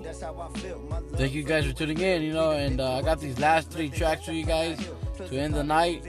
Thank 1.16 1.34
you 1.34 1.44
guys 1.44 1.66
for 1.66 1.74
tuning 1.74 2.00
in, 2.00 2.22
you 2.22 2.34
know, 2.34 2.52
and 2.52 2.80
uh, 2.80 2.98
I 2.98 3.02
got 3.02 3.20
these 3.20 3.40
last 3.40 3.72
three 3.72 3.90
tracks 3.90 4.26
for 4.26 4.34
you 4.34 4.46
guys 4.46 4.78
to 5.18 5.36
end 5.36 5.56
the 5.56 5.64
night. 5.64 6.06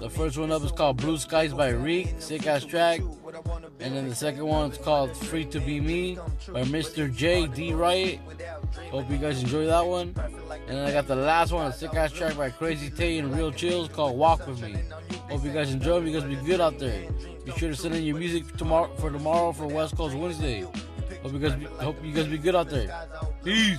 The 0.00 0.10
first 0.10 0.36
one 0.36 0.50
up 0.52 0.62
is 0.62 0.72
called 0.72 0.96
Blue 0.98 1.16
Skies 1.18 1.52
by 1.52 1.70
Reek, 1.70 2.14
sick 2.18 2.46
ass 2.46 2.64
track. 2.64 3.00
And 3.80 3.94
then 3.94 4.08
the 4.08 4.14
second 4.14 4.46
one 4.46 4.70
is 4.70 4.78
called 4.78 5.16
Free 5.16 5.44
to 5.46 5.60
Be 5.60 5.80
Me 5.80 6.16
by 6.48 6.62
Mr. 6.64 7.14
J. 7.14 7.46
D-Riot. 7.46 8.20
Hope 8.90 9.10
you 9.10 9.18
guys 9.18 9.42
enjoy 9.42 9.66
that 9.66 9.84
one. 9.84 10.14
And 10.66 10.76
then 10.76 10.86
I 10.86 10.92
got 10.92 11.06
the 11.06 11.16
last 11.16 11.52
one, 11.52 11.66
a 11.66 11.72
sick 11.72 11.94
ass 11.94 12.12
track 12.12 12.36
by 12.36 12.50
Krazy 12.50 12.94
Tae 12.94 13.18
and 13.18 13.34
Real 13.36 13.52
Chillz 13.52 13.92
called 13.92 14.16
Walk 14.16 14.46
With 14.46 14.62
Me. 14.62 14.76
Hope 15.30 15.44
you 15.44 15.52
guys 15.52 15.72
enjoy. 15.72 16.00
You 16.00 16.18
guys 16.18 16.28
be 16.28 16.36
good 16.46 16.60
out 16.60 16.78
there. 16.78 17.10
Be 17.44 17.52
sure 17.52 17.70
to 17.70 17.76
send 17.76 17.94
in 17.94 18.04
your 18.04 18.16
music 18.16 18.56
tomorrow 18.56 18.90
for 18.96 19.10
tomorrow 19.10 19.52
for 19.52 19.66
West 19.66 19.96
Coast 19.96 20.14
Wednesday. 20.16 20.62
Hope 21.22 21.32
you 21.32 21.38
guys 21.38 21.54
be, 21.54 21.64
hope 21.64 21.96
you 22.04 22.12
guys 22.12 22.26
be 22.26 22.38
good 22.38 22.54
out 22.54 22.68
there. 22.68 23.06
Peace. 23.42 23.78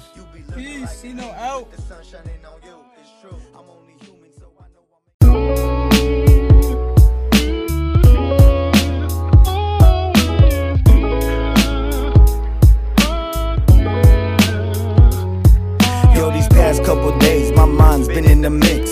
Peace. 0.53 1.03
You 1.03 1.13
know, 1.13 1.31
out. 1.31 1.71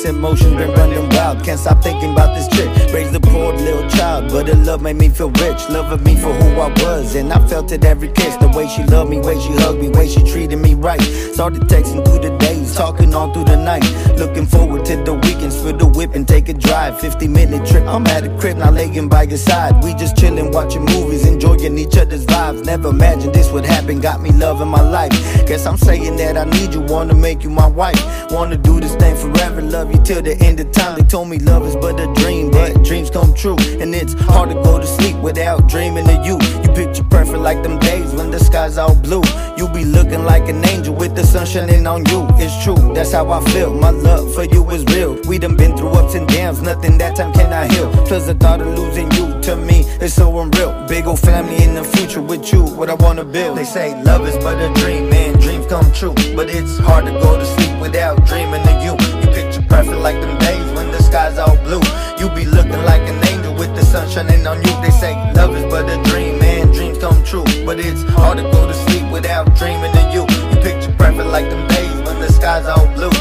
In 0.05 0.15
the 0.15 0.29
mix. 0.29 0.41
Emotions 0.41 0.55
been 0.55 0.71
running 0.73 1.09
wild. 1.09 1.43
Can't 1.43 1.59
stop 1.59 1.81
thinking 1.83 2.11
about 2.11 2.35
this 2.35 2.47
chick. 2.49 2.93
Raised 2.93 3.15
a 3.15 3.19
poor 3.19 3.53
little 3.53 3.89
child, 3.89 4.31
but 4.31 4.47
her 4.47 4.55
love 4.55 4.81
made 4.81 4.97
me 4.97 5.09
feel 5.09 5.29
rich. 5.31 5.69
Loving 5.69 6.03
me 6.03 6.15
for 6.15 6.33
who 6.33 6.59
I 6.59 6.69
was, 6.83 7.15
and 7.15 7.31
I 7.31 7.45
felt 7.47 7.71
it 7.71 7.83
every 7.85 8.09
kiss. 8.09 8.35
The 8.37 8.49
way 8.49 8.67
she 8.67 8.83
loved 8.83 9.09
me, 9.09 9.19
way 9.19 9.39
she 9.39 9.53
hugged 9.53 9.79
me, 9.79 9.89
way 9.89 10.07
she 10.07 10.23
treated 10.23 10.57
me 10.57 10.73
right. 10.73 11.01
Started 11.01 11.63
texting 11.63 12.05
through 12.05 12.19
the 12.19 12.37
days, 12.37 12.75
talking 12.75 13.13
all 13.13 13.33
through 13.33 13.45
the 13.45 13.57
night. 13.57 13.83
Looking 14.23 14.45
forward 14.45 14.85
to 14.85 14.95
the 15.03 15.15
weekends 15.15 15.61
for 15.61 15.73
the 15.73 15.85
whip 15.85 16.15
and 16.15 16.25
take 16.25 16.47
a 16.47 16.53
drive. 16.53 16.97
50 16.97 17.27
minute 17.27 17.67
trip, 17.67 17.85
I'm 17.85 18.07
at 18.07 18.23
a 18.23 18.29
crib, 18.37 18.55
now 18.55 18.71
laying 18.71 19.09
by 19.09 19.23
your 19.23 19.37
side. 19.37 19.83
We 19.83 19.93
just 19.95 20.15
chilling, 20.15 20.49
watching 20.49 20.85
movies, 20.85 21.27
enjoying 21.27 21.77
each 21.77 21.97
other's 21.97 22.25
vibes. 22.25 22.63
Never 22.63 22.87
imagined 22.87 23.35
this 23.35 23.51
would 23.51 23.65
happen, 23.65 23.99
got 23.99 24.21
me 24.21 24.31
loving 24.31 24.69
my 24.69 24.79
life. 24.79 25.11
Guess 25.45 25.65
I'm 25.65 25.75
saying 25.75 26.15
that 26.15 26.37
I 26.37 26.45
need 26.45 26.73
you, 26.73 26.79
wanna 26.79 27.13
make 27.13 27.43
you 27.43 27.49
my 27.49 27.67
wife. 27.67 28.01
Wanna 28.31 28.55
do 28.55 28.79
this 28.79 28.95
thing 28.95 29.17
forever, 29.17 29.61
love 29.61 29.93
you 29.93 30.01
till 30.01 30.21
the 30.21 30.37
end 30.37 30.57
of 30.61 30.71
time. 30.71 30.97
They 30.97 31.03
told 31.03 31.27
me 31.27 31.39
love 31.39 31.67
is 31.67 31.75
but 31.75 31.99
a 31.99 32.07
dream, 32.13 32.49
but 32.49 32.81
dreams 32.81 33.09
come 33.09 33.33
true. 33.33 33.57
And 33.81 33.93
it's 33.93 34.13
hard 34.13 34.51
to 34.51 34.55
go 34.55 34.79
to 34.79 34.87
sleep 34.87 35.17
without 35.17 35.67
dreaming 35.67 36.09
of 36.09 36.25
you. 36.25 36.39
You 36.63 36.69
picture 36.73 37.03
perfect 37.03 37.39
like 37.39 37.61
them 37.61 37.77
days 37.79 38.13
when 38.13 38.31
the 38.31 38.39
sky's 38.39 38.77
all 38.77 38.95
blue. 38.95 39.23
You 39.57 39.67
be 39.67 39.83
looking 39.83 40.23
like 40.23 40.47
an 40.47 40.63
angel 40.69 40.95
with 40.95 41.13
the 41.13 41.25
sun 41.25 41.45
shining 41.45 41.85
on 41.85 42.05
you. 42.05 42.25
It's 42.39 42.63
true, 42.63 42.93
that's 42.93 43.11
how 43.11 43.29
I 43.29 43.43
feel. 43.51 43.73
My 43.73 43.89
love 43.89 44.12
for 44.33 44.43
you 44.43 44.69
is 44.71 44.83
real. 44.85 45.17
We 45.27 45.37
done 45.37 45.55
been 45.55 45.75
through 45.77 45.89
ups 45.89 46.15
and 46.15 46.27
downs, 46.27 46.61
nothing 46.61 46.97
that 46.99 47.15
time 47.15 47.33
cannot 47.33 47.71
heal. 47.71 47.89
Plus 48.05 48.27
the 48.27 48.33
thought 48.33 48.61
of 48.61 48.67
losing 48.77 49.11
you 49.13 49.41
to 49.41 49.55
me 49.55 49.81
is 50.01 50.13
so 50.13 50.39
unreal. 50.39 50.85
Big 50.87 51.07
old 51.07 51.19
family 51.19 51.63
in 51.63 51.75
the 51.75 51.83
future 51.83 52.21
with 52.21 52.51
you, 52.51 52.63
what 52.63 52.89
I 52.89 52.95
wanna 52.95 53.23
build. 53.23 53.57
They 53.57 53.63
say 53.63 54.01
love 54.03 54.27
is 54.27 54.37
but 54.37 54.57
a 54.59 54.73
dream, 54.81 55.09
man, 55.09 55.39
dreams 55.39 55.65
come 55.67 55.91
true. 55.93 56.13
But 56.35 56.49
it's 56.49 56.77
hard 56.79 57.05
to 57.05 57.11
go 57.11 57.37
to 57.37 57.45
sleep 57.45 57.79
without 57.79 58.25
dreaming 58.25 58.61
of 58.61 58.83
you. 58.83 58.93
You 59.21 59.27
picture 59.33 59.65
perfect 59.67 59.99
like 59.99 60.19
them 60.21 60.37
days 60.39 60.71
when 60.75 60.91
the 60.91 61.01
sky's 61.01 61.37
all 61.37 61.57
blue. 61.63 61.81
You 62.19 62.29
be 62.35 62.45
looking 62.45 62.83
like 62.85 63.01
an 63.01 63.19
angel 63.27 63.53
with 63.55 63.75
the 63.75 63.83
sun 63.83 64.09
shining 64.09 64.45
on 64.47 64.57
you. 64.57 64.73
They 64.81 64.91
say 64.91 65.13
love 65.33 65.55
is 65.55 65.65
but 65.71 65.89
a 65.89 66.01
dream, 66.09 66.39
man, 66.39 66.71
dreams 66.71 66.97
come 66.99 67.23
true. 67.23 67.45
But 67.65 67.79
it's 67.79 68.03
hard 68.03 68.37
to 68.37 68.43
go 68.43 68.67
to 68.67 68.73
sleep 68.73 69.11
without 69.11 69.55
dreaming 69.55 69.95
of 69.97 70.13
you. 70.13 70.21
You 70.21 70.57
picture 70.61 70.93
perfect 70.97 71.29
like 71.29 71.49
them 71.49 71.67
days 71.67 71.95
when 72.05 72.19
the 72.19 72.31
sky's 72.31 72.65
all 72.65 72.87
blue. 72.95 73.11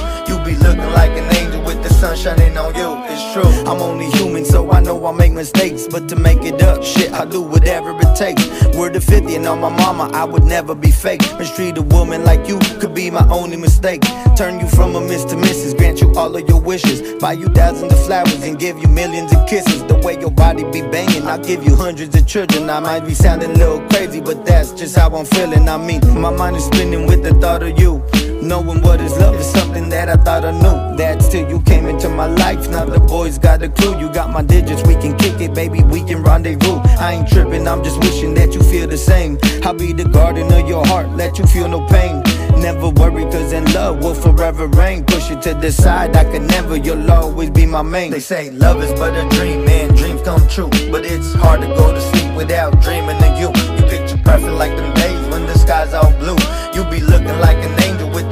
Be 0.44 0.56
looking 0.56 0.90
like 0.92 1.12
an 1.12 1.36
angel 1.36 1.62
with 1.62 1.82
the 1.84 1.90
sun 1.94 2.16
shining 2.16 2.58
on 2.58 2.74
you. 2.74 2.96
It's 3.06 3.32
true. 3.32 3.50
I'm 3.70 3.80
only 3.80 4.06
human, 4.10 4.44
so 4.44 4.72
I 4.72 4.80
know 4.80 5.06
I 5.06 5.12
make 5.12 5.32
mistakes. 5.32 5.86
But 5.88 6.08
to 6.08 6.16
make 6.16 6.42
it 6.42 6.60
up, 6.62 6.82
shit, 6.82 7.12
I 7.12 7.24
do 7.24 7.40
whatever 7.40 7.90
it 7.96 8.16
takes. 8.16 8.42
Word 8.76 8.94
to 8.94 9.00
50 9.00 9.36
and 9.36 9.46
on 9.46 9.60
my 9.60 9.68
mama, 9.68 10.10
I 10.12 10.24
would 10.24 10.44
never 10.44 10.74
be 10.74 10.90
fake. 10.90 11.22
Mistreat 11.38 11.78
a 11.78 11.82
woman 11.82 12.24
like 12.24 12.48
you 12.48 12.58
could 12.80 12.92
be 12.92 13.08
my 13.10 13.26
only 13.28 13.56
mistake. 13.56 14.02
Turn 14.36 14.58
you 14.58 14.66
from 14.68 14.96
a 14.96 15.00
miss 15.00 15.24
to 15.26 15.36
Mrs. 15.36 15.76
Grant 15.76 16.00
you 16.00 16.12
all 16.16 16.34
of 16.34 16.48
your 16.48 16.60
wishes. 16.60 17.00
Buy 17.20 17.34
you 17.34 17.46
thousands 17.46 17.92
of 17.92 18.04
flowers 18.04 18.42
and 18.42 18.58
give 18.58 18.78
you 18.78 18.88
millions 18.88 19.32
of 19.32 19.46
kisses. 19.48 19.84
The 19.84 20.00
way 20.04 20.18
your 20.18 20.32
body 20.32 20.64
be 20.64 20.82
banging, 20.82 21.22
I'll 21.28 21.38
give 21.38 21.62
you 21.64 21.76
hundreds 21.76 22.16
of 22.16 22.26
children. 22.26 22.68
I 22.68 22.80
might 22.80 23.04
be 23.06 23.14
sounding 23.14 23.52
a 23.52 23.54
little 23.54 23.80
crazy, 23.90 24.20
but 24.20 24.44
that's 24.44 24.72
just 24.72 24.96
how 24.96 25.14
I'm 25.14 25.24
feeling. 25.24 25.68
I 25.68 25.76
mean, 25.76 26.00
my 26.20 26.30
mind 26.30 26.56
is 26.56 26.64
spinning 26.64 27.06
with 27.06 27.22
the 27.22 27.32
thought 27.34 27.62
of 27.62 27.78
you. 27.78 28.02
Knowing 28.42 28.82
what 28.82 29.00
is 29.00 29.16
love 29.18 29.36
is 29.36 29.46
something 29.46 29.88
that 29.88 30.08
I 30.08 30.16
thought 30.16 30.44
I 30.44 30.50
knew. 30.50 30.96
That's 30.96 31.28
till 31.28 31.48
you 31.48 31.60
came 31.62 31.86
into 31.86 32.08
my 32.08 32.26
life. 32.26 32.68
Now 32.68 32.84
the 32.84 32.98
boys 32.98 33.38
got 33.38 33.62
a 33.62 33.68
clue. 33.68 34.00
You 34.00 34.12
got 34.12 34.30
my 34.30 34.42
digits, 34.42 34.82
we 34.84 34.94
can 34.94 35.16
kick 35.16 35.40
it, 35.40 35.54
baby. 35.54 35.84
We 35.84 36.02
can 36.02 36.24
rendezvous. 36.24 36.80
I 36.98 37.12
ain't 37.12 37.28
tripping, 37.28 37.68
I'm 37.68 37.84
just 37.84 38.00
wishing 38.00 38.34
that 38.34 38.52
you 38.52 38.60
feel 38.60 38.88
the 38.88 38.96
same. 38.96 39.38
I'll 39.62 39.74
be 39.74 39.92
the 39.92 40.08
garden 40.08 40.52
of 40.52 40.68
your 40.68 40.84
heart, 40.84 41.08
let 41.10 41.38
you 41.38 41.46
feel 41.46 41.68
no 41.68 41.86
pain. 41.86 42.20
Never 42.60 42.88
worry, 42.88 43.22
cause 43.24 43.52
in 43.52 43.64
love 43.72 44.02
will 44.02 44.14
forever 44.14 44.66
reign. 44.66 45.04
Push 45.04 45.30
it 45.30 45.40
to 45.42 45.54
the 45.54 45.70
side, 45.70 46.16
I 46.16 46.24
could 46.24 46.42
never, 46.42 46.76
you'll 46.76 47.12
always 47.12 47.50
be 47.50 47.64
my 47.64 47.82
main. 47.82 48.10
They 48.10 48.18
say 48.18 48.50
love 48.50 48.82
is 48.82 48.92
but 48.98 49.14
a 49.14 49.28
dream, 49.36 49.64
man, 49.64 49.94
dreams 49.94 50.20
come 50.22 50.46
true. 50.48 50.70
But 50.90 51.04
it's 51.04 51.32
hard 51.34 51.60
to 51.60 51.68
go 51.68 51.94
to 51.94 52.00
sleep 52.00 52.34
without 52.34 52.82
dreaming 52.82 53.22
of 53.22 53.38
you. 53.38 53.50
You 53.76 53.82
picture 53.88 54.18
perfect 54.24 54.54
like 54.54 54.76
them 54.76 54.92
days 54.94 55.28
when 55.28 55.46
the 55.46 55.56
sky's 55.56 55.94
all 55.94 56.10
blue. 56.18 56.38
You 56.74 56.82
be 56.90 57.00
looking 57.00 57.38
like 57.38 57.58
an 57.58 57.81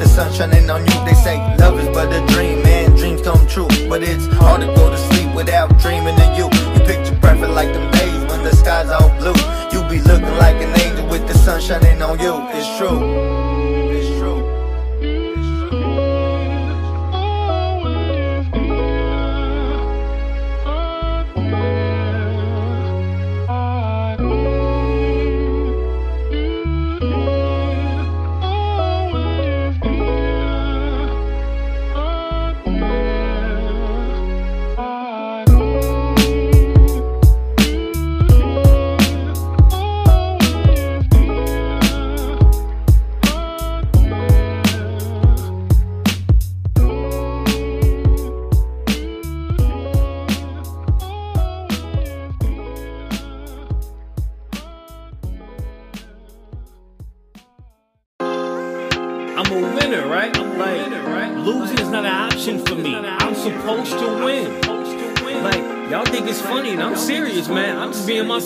the 0.00 0.08
sun 0.08 0.32
shining 0.32 0.70
on 0.70 0.80
you. 0.86 1.04
They 1.04 1.14
say 1.14 1.36
love 1.58 1.78
is 1.78 1.88
but 1.88 2.12
a 2.12 2.26
dream, 2.32 2.62
man, 2.62 2.96
dreams 2.96 3.20
come 3.22 3.46
true. 3.46 3.69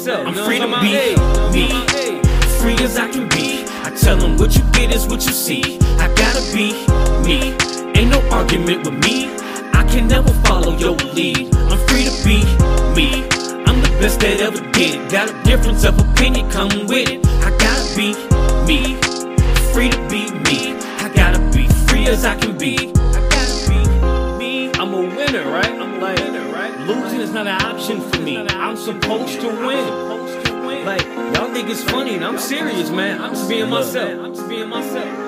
Myself. 0.05 0.27
I'm 0.27 0.35
free 0.35 0.59
to 0.59 0.67
be 0.81 0.93
me. 1.53 1.69
Free 2.61 2.85
as 2.85 2.97
I 2.97 3.11
can 3.11 3.29
be. 3.29 3.65
I 3.83 3.91
tell 3.91 4.17
them 4.17 4.37
what 4.37 4.55
you 4.55 4.63
get 4.73 4.95
is 4.95 5.07
what 5.07 5.25
you 5.25 5.33
see. 5.33 5.79
I 5.99 6.13
gotta 6.15 6.43
be 6.53 6.73
me. 7.25 7.55
Ain't 7.99 8.11
no 8.11 8.21
argument 8.31 8.85
with 8.85 8.99
me. 9.03 9.31
I 9.73 9.85
can 9.89 10.09
never 10.09 10.33
follow 10.45 10.77
your 10.77 10.97
lead. 11.15 11.55
I'm 11.55 11.79
free 11.89 12.05
to 12.05 12.15
be 12.25 12.45
me. 12.95 13.25
I'm 13.67 13.81
the 13.81 13.97
best 14.01 14.21
that 14.21 14.41
ever 14.41 14.61
did 14.73 14.97
it. 14.97 15.11
Got 15.11 15.31
a 15.31 15.43
difference 15.45 15.85
of 15.85 15.99
opinion, 15.99 16.51
come 16.51 16.87
with 16.87 17.09
it. 17.09 17.27
I 17.43 17.51
gotta 17.57 17.97
be 17.97 18.13
me. 18.67 18.97
Free 19.73 19.91
to 19.91 19.99
be 20.09 20.31
me. 20.45 20.77
I 20.99 21.11
gotta 21.15 21.41
be 21.51 21.69
free 21.87 22.07
as 22.09 22.25
I 22.25 22.37
can 22.37 22.57
be. 22.59 22.93
I 22.95 23.29
gotta 23.29 23.71
be 23.71 24.39
me. 24.39 24.71
I'm 24.75 24.93
a 24.93 25.01
winner, 25.01 25.45
right? 25.51 25.73
I'm 25.81 26.01
like, 26.01 26.34
losing 26.87 27.21
is 27.21 27.31
not 27.31 27.47
an 27.47 27.61
option 27.63 28.01
for 28.01 28.21
me. 28.21 28.39
I'm 28.39 28.77
supposed 28.77 29.41
to 29.41 29.49
win. 29.49 30.85
Like, 30.85 31.05
y'all 31.35 31.53
think 31.53 31.71
it's 31.71 31.83
funny, 31.83 32.17
and 32.17 32.25
I'm 32.25 32.39
serious, 32.39 32.91
man. 32.91 33.21
I'm 33.23 33.35
just 33.35 33.49
being 33.49 33.71
myself. 33.71 34.21
I'm 34.21 34.35
just 34.35 34.49
being 34.49 34.69
myself. 34.69 35.24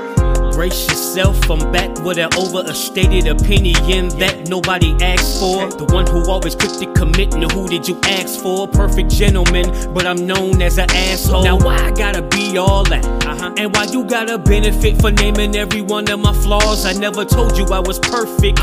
Brace 0.57 0.89
yourself. 0.89 1.51
I'm 1.51 1.71
back 1.71 2.03
with 2.03 2.17
an 2.17 2.33
overstated 2.35 3.27
opinion 3.27 4.09
that 4.19 4.49
nobody 4.49 4.97
asked 5.03 5.39
for. 5.39 5.69
The 5.69 5.85
one 5.93 6.07
who 6.07 6.31
always 6.31 6.55
quick 6.55 6.73
to 6.81 6.91
commit. 6.95 7.37
Now 7.37 7.49
who 7.51 7.69
did 7.69 7.87
you 7.87 8.01
ask 8.05 8.41
for? 8.41 8.67
Perfect 8.67 9.11
gentleman, 9.11 9.67
but 9.93 10.07
I'm 10.07 10.27
known 10.27 10.63
as 10.63 10.79
an 10.79 10.91
asshole. 10.91 11.45
Now 11.45 11.59
why 11.59 11.77
I 11.77 11.91
gotta 11.91 12.23
be 12.23 12.57
all 12.57 12.85
that? 12.85 13.05
Uh-huh. 13.27 13.53
And 13.59 13.77
why 13.77 13.85
you 13.85 14.03
gotta 14.05 14.39
benefit 14.39 14.99
for 14.99 15.11
naming 15.11 15.55
every 15.57 15.83
one 15.83 16.09
of 16.11 16.21
my 16.21 16.33
flaws? 16.33 16.87
I 16.87 16.95
never 16.95 17.27
told 17.27 17.59
you 17.59 17.67
I 17.67 17.81
was 17.81 17.99
perfect, 17.99 18.57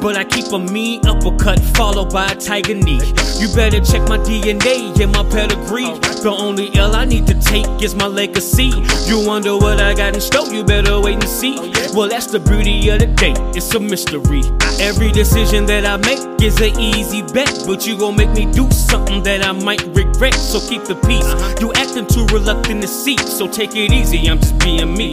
but 0.00 0.14
I 0.16 0.22
keep 0.22 0.46
a 0.52 0.60
mean 0.60 1.04
uppercut 1.08 1.58
followed 1.74 2.12
by 2.12 2.26
a 2.26 2.36
tiger 2.36 2.74
knee. 2.74 3.02
You 3.40 3.52
better 3.56 3.80
check 3.80 4.08
my 4.08 4.18
DNA 4.18 4.94
and 5.02 5.10
my 5.10 5.24
pedigree. 5.24 5.90
The 6.22 6.30
only 6.30 6.72
L 6.76 6.94
I 6.94 7.04
need 7.04 7.26
to 7.26 7.34
take 7.34 7.82
is 7.82 7.96
my 7.96 8.06
legacy. 8.06 8.70
You 9.06 9.26
wonder 9.26 9.56
what 9.56 9.80
I 9.80 9.94
got 9.94 10.14
in 10.14 10.20
store? 10.20 10.46
You 10.46 10.62
better 10.62 11.00
wait 11.00 11.14
and 11.14 11.31
see. 11.32 11.56
Well, 11.94 12.08
that's 12.08 12.26
the 12.26 12.38
beauty 12.38 12.88
of 12.90 13.00
the 13.00 13.06
day. 13.06 13.34
It's 13.56 13.74
a 13.74 13.80
mystery. 13.80 14.42
Every 14.78 15.10
decision 15.10 15.66
that 15.66 15.86
I 15.86 15.96
make 15.96 16.20
is 16.42 16.60
an 16.60 16.78
easy 16.78 17.22
bet, 17.32 17.64
but 17.66 17.86
you 17.86 17.98
gon' 17.98 18.16
make 18.16 18.30
me 18.30 18.46
do 18.52 18.70
something 18.70 19.22
that 19.22 19.44
I 19.44 19.52
might 19.52 19.82
regret. 19.96 20.34
So 20.34 20.60
keep 20.68 20.84
the 20.84 20.96
peace. 21.06 21.24
Uh-huh. 21.24 21.54
You 21.60 21.72
acting 21.74 22.06
too 22.06 22.26
reluctant 22.26 22.82
to 22.82 22.88
see, 22.88 23.16
so 23.16 23.48
take 23.48 23.74
it 23.74 23.92
easy. 23.92 24.28
I'm 24.28 24.38
just 24.38 24.58
being 24.58 24.92
me, 24.94 25.12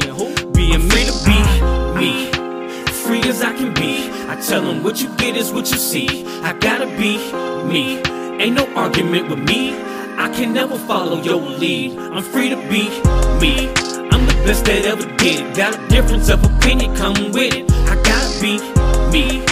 being 0.54 0.88
me 0.88 1.02
to 1.10 1.16
be 1.26 1.40
me 2.00 2.40
free 3.10 3.28
as 3.28 3.42
I 3.42 3.54
can 3.58 3.74
be. 3.74 4.10
I 4.30 4.36
tell 4.36 4.62
them 4.62 4.84
what 4.84 5.02
you 5.02 5.10
get 5.16 5.36
is 5.36 5.52
what 5.52 5.72
you 5.72 5.78
see. 5.78 6.28
I 6.44 6.54
gotta 6.54 6.86
be 6.86 7.18
me. 7.72 7.98
Ain't 8.40 8.56
no 8.56 8.66
argument 8.76 9.30
with 9.30 9.40
me. 9.40 9.74
I 10.26 10.30
can 10.36 10.54
never 10.54 10.78
follow 10.78 11.22
your 11.22 11.42
lead. 11.42 11.98
I'm 11.98 12.22
free 12.22 12.50
to 12.50 12.58
be 12.70 12.84
me. 13.42 13.89
Best 14.46 14.66
that 14.66 14.86
ever 14.86 15.06
did. 15.18 15.56
Got 15.56 15.76
a 15.76 15.88
difference 15.88 16.30
of 16.30 16.44
opinion, 16.44 16.96
come 16.96 17.32
with 17.32 17.54
it. 17.54 17.72
I 17.88 17.96
gotta 18.02 18.42
be 18.42 18.58
me. 19.12 19.46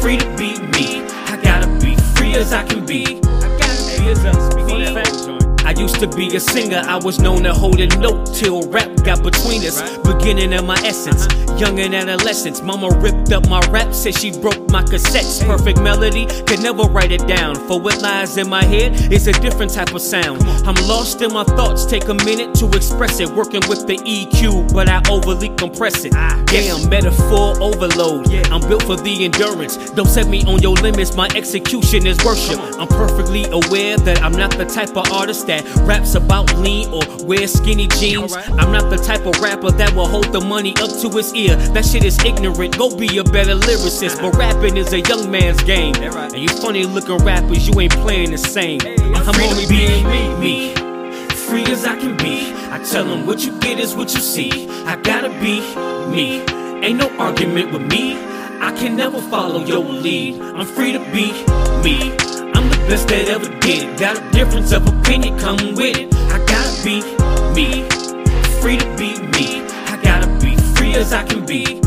Free 0.00 0.16
to 0.16 0.28
be 0.36 0.58
me. 0.72 1.02
I 1.26 1.38
gotta 1.42 1.68
be 1.84 1.96
free 2.14 2.34
as 2.34 2.52
I 2.52 2.64
can 2.64 2.86
be. 2.86 3.20
I 3.22 3.58
gotta 3.58 4.00
be 4.00 4.10
as 4.10 4.24
I 4.24 5.02
can 5.02 5.38
be. 5.38 5.41
I 5.72 5.80
used 5.80 6.00
to 6.00 6.06
be 6.06 6.36
a 6.36 6.40
singer, 6.40 6.82
I 6.84 6.98
was 6.98 7.18
known 7.18 7.44
to 7.44 7.54
hold 7.54 7.80
a 7.80 7.86
note 7.96 8.26
till 8.26 8.60
rap 8.68 8.94
got 9.04 9.22
between 9.22 9.62
us. 9.64 9.80
Beginning 10.00 10.52
of 10.52 10.66
my 10.66 10.76
essence, 10.84 11.26
young 11.58 11.80
and 11.80 11.94
adolescence. 11.94 12.60
Mama 12.60 12.90
ripped 12.98 13.32
up 13.32 13.48
my 13.48 13.60
rap, 13.70 13.94
said 13.94 14.14
she 14.14 14.38
broke 14.38 14.70
my 14.70 14.82
cassettes. 14.82 15.42
Perfect 15.46 15.80
melody, 15.80 16.26
could 16.44 16.62
never 16.62 16.82
write 16.82 17.10
it 17.10 17.26
down. 17.26 17.54
For 17.54 17.80
what 17.80 18.02
lies 18.02 18.36
in 18.36 18.50
my 18.50 18.62
head 18.62 19.10
is 19.10 19.26
a 19.28 19.32
different 19.32 19.72
type 19.72 19.94
of 19.94 20.02
sound. 20.02 20.42
I'm 20.68 20.74
lost 20.86 21.22
in 21.22 21.32
my 21.32 21.44
thoughts, 21.44 21.86
take 21.86 22.06
a 22.08 22.14
minute 22.14 22.54
to 22.56 22.66
express 22.76 23.18
it. 23.20 23.30
Working 23.30 23.62
with 23.66 23.86
the 23.86 23.96
EQ, 23.96 24.74
but 24.74 24.90
I 24.90 25.00
overly 25.08 25.48
compress 25.56 26.04
it. 26.04 26.12
Damn, 26.12 26.86
metaphor 26.90 27.58
overload. 27.62 28.30
I'm 28.52 28.60
built 28.68 28.82
for 28.82 28.96
the 28.96 29.24
endurance. 29.24 29.90
Don't 29.92 30.08
set 30.08 30.28
me 30.28 30.44
on 30.44 30.60
your 30.60 30.74
limits, 30.74 31.16
my 31.16 31.28
execution 31.34 32.06
is 32.06 32.22
worship. 32.22 32.58
I'm 32.78 32.88
perfectly 32.88 33.46
aware 33.46 33.96
that 33.96 34.22
I'm 34.22 34.32
not 34.32 34.50
the 34.58 34.66
type 34.66 34.94
of 34.98 35.10
artist 35.10 35.46
that 35.46 35.61
raps 35.82 36.14
about 36.14 36.52
lean 36.56 36.88
or 36.92 37.02
wear 37.24 37.46
skinny 37.46 37.88
jeans. 37.88 38.34
I'm 38.34 38.72
not 38.72 38.90
the 38.90 38.96
type 38.96 39.26
of 39.26 39.40
rapper 39.40 39.70
that 39.72 39.94
will 39.94 40.06
hold 40.06 40.32
the 40.32 40.40
money 40.40 40.74
up 40.80 40.90
to 41.00 41.08
his 41.10 41.34
ear. 41.34 41.56
That 41.72 41.84
shit 41.84 42.04
is 42.04 42.18
ignorant. 42.24 42.78
Go 42.78 42.94
be 42.96 43.18
a 43.18 43.24
better 43.24 43.54
lyricist. 43.54 44.20
But 44.20 44.36
rapping 44.36 44.76
is 44.76 44.92
a 44.92 45.00
young 45.00 45.30
man's 45.30 45.62
game. 45.62 45.94
And 45.96 46.38
you 46.38 46.48
funny 46.48 46.84
looking 46.84 47.18
rappers, 47.18 47.68
you 47.68 47.78
ain't 47.80 47.92
playing 47.92 48.30
the 48.30 48.38
same. 48.38 48.80
I'm 48.82 49.40
only 49.40 49.66
being 49.66 50.06
me, 50.06 50.34
me. 50.36 50.74
Free 51.34 51.64
as 51.66 51.84
I 51.84 51.98
can 51.98 52.16
be. 52.16 52.52
I 52.70 52.82
tell 52.82 53.04
them 53.04 53.26
what 53.26 53.44
you 53.44 53.58
get 53.60 53.78
is 53.78 53.94
what 53.94 54.14
you 54.14 54.20
see. 54.20 54.68
I 54.86 54.96
gotta 54.96 55.28
be 55.40 55.60
me. 56.10 56.40
Ain't 56.84 56.98
no 56.98 57.08
argument 57.18 57.72
with 57.72 57.82
me. 57.82 58.14
I 58.60 58.72
can 58.78 58.96
never 58.96 59.20
follow 59.20 59.64
your 59.64 59.84
lead. 59.84 60.40
I'm 60.40 60.66
free 60.66 60.92
to 60.92 61.00
be 61.12 61.32
me. 61.82 62.21
Best 62.88 63.08
that 63.08 63.28
ever 63.28 63.48
did. 63.60 63.98
Got 63.98 64.18
a 64.18 64.30
difference 64.30 64.72
of 64.72 64.86
opinion, 64.86 65.38
come 65.38 65.74
with 65.74 65.96
it. 65.96 66.14
I 66.14 66.38
gotta 66.46 66.84
be 66.84 67.00
me. 67.54 67.88
Free 68.60 68.78
to 68.78 68.86
be 68.96 69.18
me. 69.34 69.62
I 69.86 69.98
gotta 70.02 70.28
be 70.44 70.56
free 70.74 70.94
as 70.94 71.12
I 71.12 71.24
can 71.24 71.44
be. 71.46 71.81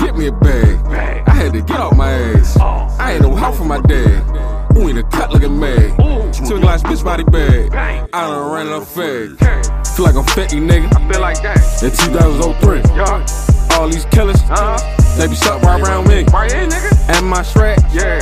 Get 0.00 0.16
me 0.16 0.26
a 0.26 0.32
bag. 0.32 1.26
I 1.26 1.30
had 1.30 1.52
to 1.52 1.62
get 1.62 1.78
off 1.78 1.96
my 1.96 2.10
ass. 2.10 2.58
I 2.58 3.12
ain't 3.12 3.22
no 3.22 3.34
help 3.34 3.56
from 3.56 3.68
my 3.68 3.80
dad. 3.80 4.76
Ooh, 4.76 4.88
in 4.88 4.98
a 4.98 5.02
cut 5.02 5.32
looking 5.32 5.58
mad. 5.58 5.96
Twin 5.96 6.62
Glocks, 6.62 6.82
bitch 6.82 7.04
body 7.04 7.24
bag. 7.24 7.74
I 7.74 8.28
done 8.28 8.52
ran 8.52 8.68
up 8.68 8.84
fast. 8.84 9.96
Feel 9.96 10.04
like 10.06 10.14
I'm 10.14 10.24
50, 10.24 10.56
nigga. 10.60 10.94
I 10.96 11.12
feel 11.12 11.20
like 11.20 11.42
that. 11.42 11.82
In 11.82 11.90
2003. 11.90 13.76
All 13.76 13.88
these 13.88 14.04
killers, 14.06 14.40
uh-huh. 14.42 15.16
they 15.16 15.26
be 15.28 15.34
stuck 15.34 15.62
right 15.62 15.80
around 15.80 16.08
me. 16.08 16.24
Right 16.32 16.52
here, 16.52 16.66
nigga. 16.66 17.16
And 17.16 17.26
my 17.26 17.40
Shrek, 17.40 17.78
yeah. 17.92 18.20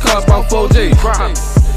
Cost 0.00 0.26
about 0.26 0.50
4G. 0.50 0.92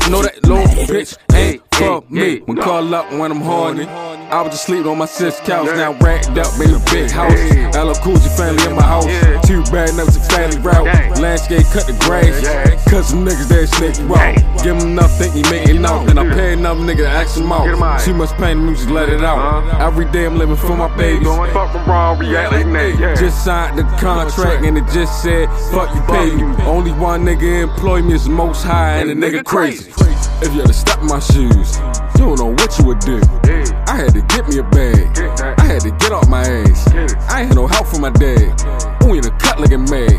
Know 0.09 0.21
that 0.21 0.43
little 0.43 0.65
bitch 0.85 1.17
ain't 1.33 1.64
for 1.75 2.03
me. 2.09 2.39
When 2.39 2.57
call 2.57 2.93
up 2.93 3.11
when 3.11 3.31
I'm 3.31 3.41
horny. 3.41 3.87
I 4.25 4.41
was 4.41 4.53
just 4.53 4.65
sleeping 4.65 4.87
on 4.87 4.97
my 4.97 5.05
sis 5.05 5.39
couch, 5.41 5.67
now 5.67 5.93
racked 5.99 6.29
up 6.29 6.59
in 6.59 6.73
a 6.73 6.81
big 6.91 7.11
house. 7.11 7.37
LL 7.77 7.93
Cool 8.01 8.17
J 8.17 8.27
family 8.35 8.65
in 8.65 8.75
my 8.75 8.81
house. 8.81 9.05
Too 9.45 9.61
bad, 9.71 9.93
never 9.95 10.09
took 10.09 10.23
family 10.23 10.57
route. 10.59 10.87
Landscape 11.19 11.63
cut 11.71 11.85
the 11.85 11.93
grass. 12.01 12.41
Cause 12.89 13.09
some 13.09 13.23
niggas 13.23 13.47
that 13.49 13.67
snake 13.67 13.97
you 13.99 14.15
out. 14.15 14.63
Give 14.63 14.75
him 14.75 14.97
enough, 14.97 15.15
think 15.19 15.35
he 15.35 15.43
make 15.51 15.69
it 15.69 15.85
out. 15.85 16.07
Then 16.07 16.17
I 16.17 16.33
pay 16.33 16.53
enough 16.53 16.77
nigga 16.79 17.05
to 17.05 17.07
ask 17.07 17.37
him 17.37 17.51
out. 17.51 18.01
Too 18.01 18.15
much 18.15 18.31
pain, 18.37 18.57
the 18.57 18.63
music 18.63 18.89
let 18.89 19.09
it 19.09 19.23
out. 19.23 19.79
Every 19.79 20.05
day 20.05 20.25
I'm 20.25 20.37
living 20.37 20.55
for 20.55 20.75
my 20.75 20.93
babies. 20.97 21.27
Fuck 21.27 21.71
from 21.71 21.87
wrong, 21.87 22.17
react 22.17 22.51
like 22.51 22.65
that. 22.65 23.17
Just 23.19 23.45
signed 23.45 23.77
the 23.77 23.83
contract 23.99 24.65
and 24.65 24.75
it 24.75 24.87
just 24.91 25.21
said, 25.21 25.47
fuck 25.71 25.93
you 25.93 26.01
pay 26.01 26.35
you. 26.35 26.47
Only 26.65 26.91
one 26.93 27.23
nigga 27.25 27.61
employ 27.63 28.01
me 28.01 28.15
is 28.15 28.27
most 28.27 28.63
high 28.63 28.97
and 28.97 29.09
the 29.11 29.13
nigga 29.13 29.45
crazy. 29.45 29.91
If 30.41 30.53
you 30.53 30.59
had 30.59 30.67
to 30.67 30.73
step 30.73 31.01
my 31.01 31.19
shoes, 31.19 31.77
you 32.15 32.25
don't 32.25 32.37
know 32.37 32.51
what 32.51 32.77
you 32.77 32.85
would 32.85 32.99
do. 32.99 33.21
I 33.87 33.95
had 33.95 34.13
to 34.13 34.21
get 34.21 34.47
me 34.49 34.59
a 34.59 34.63
bag. 34.63 35.17
I 35.57 35.63
had 35.63 35.81
to 35.81 35.91
get 35.91 36.11
off 36.11 36.27
my 36.27 36.41
ass. 36.41 36.87
I 37.29 37.41
ain't 37.41 37.47
had 37.47 37.55
no 37.55 37.67
help 37.67 37.87
from 37.87 38.01
my 38.01 38.09
dad. 38.09 38.51
Ooh, 39.03 39.13
in 39.13 39.25
a 39.25 39.31
cut 39.39 39.59
looking 39.61 39.85
mad. 39.85 40.11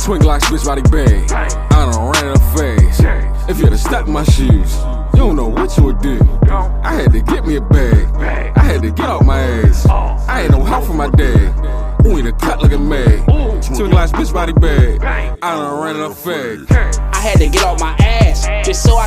Twin 0.00 0.20
Glocks, 0.20 0.42
bitch 0.50 0.64
body 0.66 0.82
bag. 0.82 1.30
I 1.32 1.90
done 1.90 2.10
ran 2.10 2.26
it 2.26 2.36
up 2.36 2.42
fast. 2.56 3.48
If 3.48 3.58
you 3.58 3.64
had 3.64 3.72
to 3.72 3.78
step 3.78 4.08
my 4.08 4.24
shoes, 4.24 4.74
you 5.14 5.20
don't 5.20 5.36
know 5.36 5.48
what 5.48 5.76
you 5.76 5.84
would 5.84 6.00
do. 6.00 6.18
I 6.82 6.94
had 6.94 7.12
to 7.12 7.20
get 7.20 7.46
me 7.46 7.56
a 7.56 7.60
bag. 7.60 8.56
I 8.56 8.62
had 8.62 8.82
to 8.82 8.90
get 8.90 9.08
off 9.08 9.24
my 9.24 9.38
ass. 9.38 9.86
I 9.86 10.42
ain't 10.42 10.50
no 10.50 10.64
help 10.64 10.84
from 10.84 10.96
my 10.96 11.08
dad. 11.08 12.06
Ooh, 12.06 12.16
in 12.16 12.26
a 12.26 12.32
cut 12.32 12.60
looking 12.60 12.88
mad. 12.88 13.26
Twin 13.62 13.90
Glocks, 13.92 14.10
bitch 14.10 14.32
body 14.32 14.54
bag. 14.54 15.04
I 15.04 15.54
done 15.54 15.80
ran 15.80 15.96
it 15.96 16.02
up 16.02 16.16
fast. 16.16 16.98
I 17.14 17.18
had 17.18 17.38
to 17.38 17.48
get 17.48 17.62
off 17.62 17.78
my 17.78 17.94
ass 18.00 18.66
just 18.66 18.82
so 18.82 18.96
I 18.96 19.01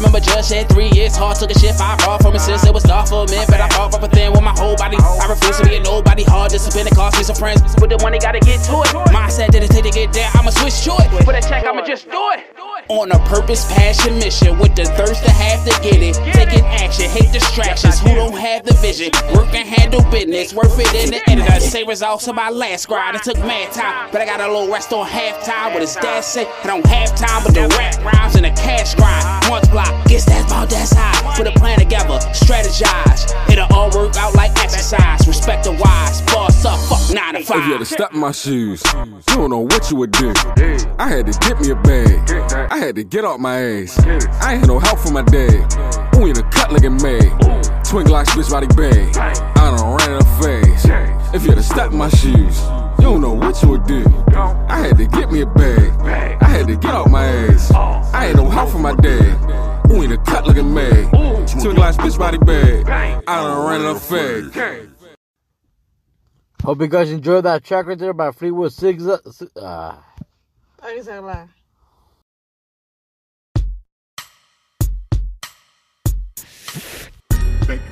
remember 0.00 0.20
just 0.20 0.48
said 0.48 0.68
three 0.68 0.88
years 0.96 1.14
hard, 1.14 1.36
took 1.36 1.50
a 1.50 1.58
shit 1.58 1.74
five 1.76 2.00
hard 2.00 2.22
from 2.22 2.34
it 2.34 2.40
since 2.40 2.64
it 2.64 2.72
was 2.72 2.82
tough 2.82 3.10
for 3.10 3.24
a 3.24 3.30
minute. 3.30 3.46
But 3.48 3.60
I 3.60 3.68
fought 3.68 3.92
for 3.92 4.08
thin 4.08 4.32
with 4.32 4.42
my 4.42 4.56
whole 4.56 4.76
body. 4.76 4.96
I 4.96 5.28
refuse 5.28 5.58
to 5.58 5.64
be 5.68 5.76
a 5.76 5.80
nobody 5.80 6.24
hard, 6.24 6.50
discipline 6.50 6.86
it 6.86 6.94
cost 6.94 7.18
me 7.18 7.22
some 7.22 7.36
friends. 7.36 7.60
But 7.76 7.90
the 7.90 7.98
money 7.98 8.18
gotta 8.18 8.40
get 8.40 8.64
to 8.64 8.80
it. 8.80 8.88
Mindset 9.12 9.52
didn't 9.52 9.68
take 9.68 9.84
to 9.84 9.90
get 9.90 10.12
there, 10.12 10.30
I'ma 10.34 10.50
switch 10.50 10.80
to 10.84 10.96
it. 11.04 11.24
For 11.24 11.32
that 11.32 11.44
check, 11.44 11.64
I'ma 11.66 11.84
just 11.84 12.10
do 12.10 12.22
it. 12.32 12.69
On 12.90 13.08
a 13.12 13.18
purpose, 13.20 13.64
passion, 13.72 14.18
mission 14.18 14.58
with 14.58 14.74
the 14.74 14.84
thirst 14.84 15.22
to 15.22 15.30
have 15.30 15.64
to 15.64 15.70
get 15.80 16.02
it. 16.02 16.16
Taking 16.34 16.64
action, 16.66 17.08
hate 17.08 17.32
distractions. 17.32 18.00
Who 18.00 18.16
don't 18.16 18.36
have 18.36 18.64
the 18.64 18.74
vision? 18.74 19.12
Work 19.32 19.54
and 19.54 19.68
handle 19.68 20.02
business, 20.10 20.52
worth 20.52 20.76
it 20.76 20.92
in 20.94 21.10
the 21.10 21.30
end. 21.30 21.40
I 21.42 21.60
say 21.60 21.84
results 21.84 22.26
of 22.26 22.34
my 22.34 22.50
last 22.50 22.88
grind. 22.88 23.14
It 23.14 23.22
took 23.22 23.38
mad 23.38 23.70
time, 23.70 24.10
but 24.10 24.20
I 24.20 24.26
got 24.26 24.40
a 24.40 24.48
little 24.48 24.68
rest 24.68 24.92
on 24.92 25.06
halftime. 25.06 25.72
What 25.72 25.82
his 25.82 25.94
dad 25.94 26.24
say? 26.24 26.50
I 26.64 26.66
don't 26.66 26.84
have 26.86 27.14
time, 27.14 27.44
but 27.44 27.54
the 27.54 27.68
rap 27.78 28.04
rhymes 28.04 28.34
and 28.34 28.44
the 28.44 28.50
cash 28.50 28.96
grind. 28.96 29.24
Once 29.48 29.68
block, 29.68 29.86
guess 30.08 30.24
that's 30.24 30.50
about 30.50 30.68
that's 30.68 30.92
high. 30.92 31.36
Put 31.36 31.46
a 31.46 31.52
plan 31.52 31.78
together, 31.78 32.18
strategize. 32.34 33.30
It'll 33.52 33.72
all 33.72 33.90
work 33.90 34.16
out 34.16 34.34
like 34.34 34.50
exercise. 34.58 35.28
Respect 35.28 35.62
the 35.62 35.72
wise, 35.72 36.22
boss 36.22 36.64
up, 36.64 36.80
fuck 36.90 37.14
nine 37.14 37.34
to 37.34 37.44
five. 37.44 37.60
If 37.60 37.66
you 37.66 37.72
had 37.72 37.78
to 37.78 37.84
step 37.84 38.12
my 38.12 38.32
shoes, 38.32 38.82
you 38.94 39.36
don't 39.36 39.50
know 39.50 39.60
what 39.60 39.92
you 39.92 39.96
would 39.96 40.10
do. 40.10 40.32
I 40.98 41.06
had 41.06 41.32
to 41.32 41.38
get 41.38 41.60
me 41.60 41.70
a 41.70 41.76
bag. 41.76 42.28
I 42.70 42.79
had 42.80 42.96
to 42.96 43.04
get 43.04 43.24
off 43.24 43.38
my 43.38 43.60
ass. 43.60 43.98
I 44.06 44.52
ain't 44.54 44.60
had 44.60 44.66
no 44.66 44.78
help 44.78 44.98
from 45.00 45.12
my 45.12 45.22
dad. 45.22 46.16
Ooh, 46.16 46.26
in 46.26 46.36
a 46.36 46.42
cut 46.50 46.72
looking 46.72 46.96
mad. 46.96 47.84
Twin 47.84 48.06
Glock 48.06 48.26
bitch 48.28 48.50
body 48.50 48.66
bag. 48.68 49.16
I 49.18 49.76
done 49.76 49.96
ran 49.96 50.12
it 50.12 50.22
up 50.22 50.28
fast. 50.40 51.34
If 51.34 51.42
you 51.42 51.50
had 51.50 51.58
to 51.58 51.62
step 51.62 51.92
in 51.92 51.98
my 51.98 52.08
shoes, 52.08 52.62
you 52.98 53.04
don't 53.04 53.20
know 53.20 53.34
what 53.34 53.62
you 53.62 53.68
would 53.68 53.84
do. 53.86 54.04
I 54.68 54.78
had 54.78 54.96
to 54.96 55.06
get 55.06 55.30
me 55.30 55.42
a 55.42 55.46
bag. 55.46 55.92
I 56.42 56.46
had 56.46 56.66
to 56.68 56.76
get 56.76 56.94
off 56.94 57.10
my 57.10 57.24
ass. 57.24 57.70
I 57.70 58.28
ain't 58.28 58.36
no 58.36 58.48
help 58.48 58.70
from 58.70 58.82
my 58.82 58.94
dad. 58.96 59.90
Ooh, 59.90 60.02
in 60.02 60.12
a 60.12 60.18
cut 60.18 60.46
looking 60.46 60.72
mad. 60.72 61.10
Twin 61.48 61.76
Glock 61.76 61.94
bitch 61.96 62.18
body 62.18 62.38
bag. 62.38 62.88
I 62.88 63.42
done 63.42 63.68
ran 63.68 63.80
it 63.82 63.86
up 63.86 63.98
fast. 63.98 64.88
Hope 66.64 66.80
you 66.80 66.88
guys 66.88 67.10
enjoyed 67.10 67.44
that 67.44 67.62
track 67.64 67.86
right 67.86 67.98
there 67.98 68.12
by 68.12 68.32
Fleetwood 68.32 68.72
Six. 68.72 69.02
Uh, 69.04 69.96
Ahí 70.82 71.02
se 71.02 71.12
habla. 71.12 71.48
Thank 71.48 71.59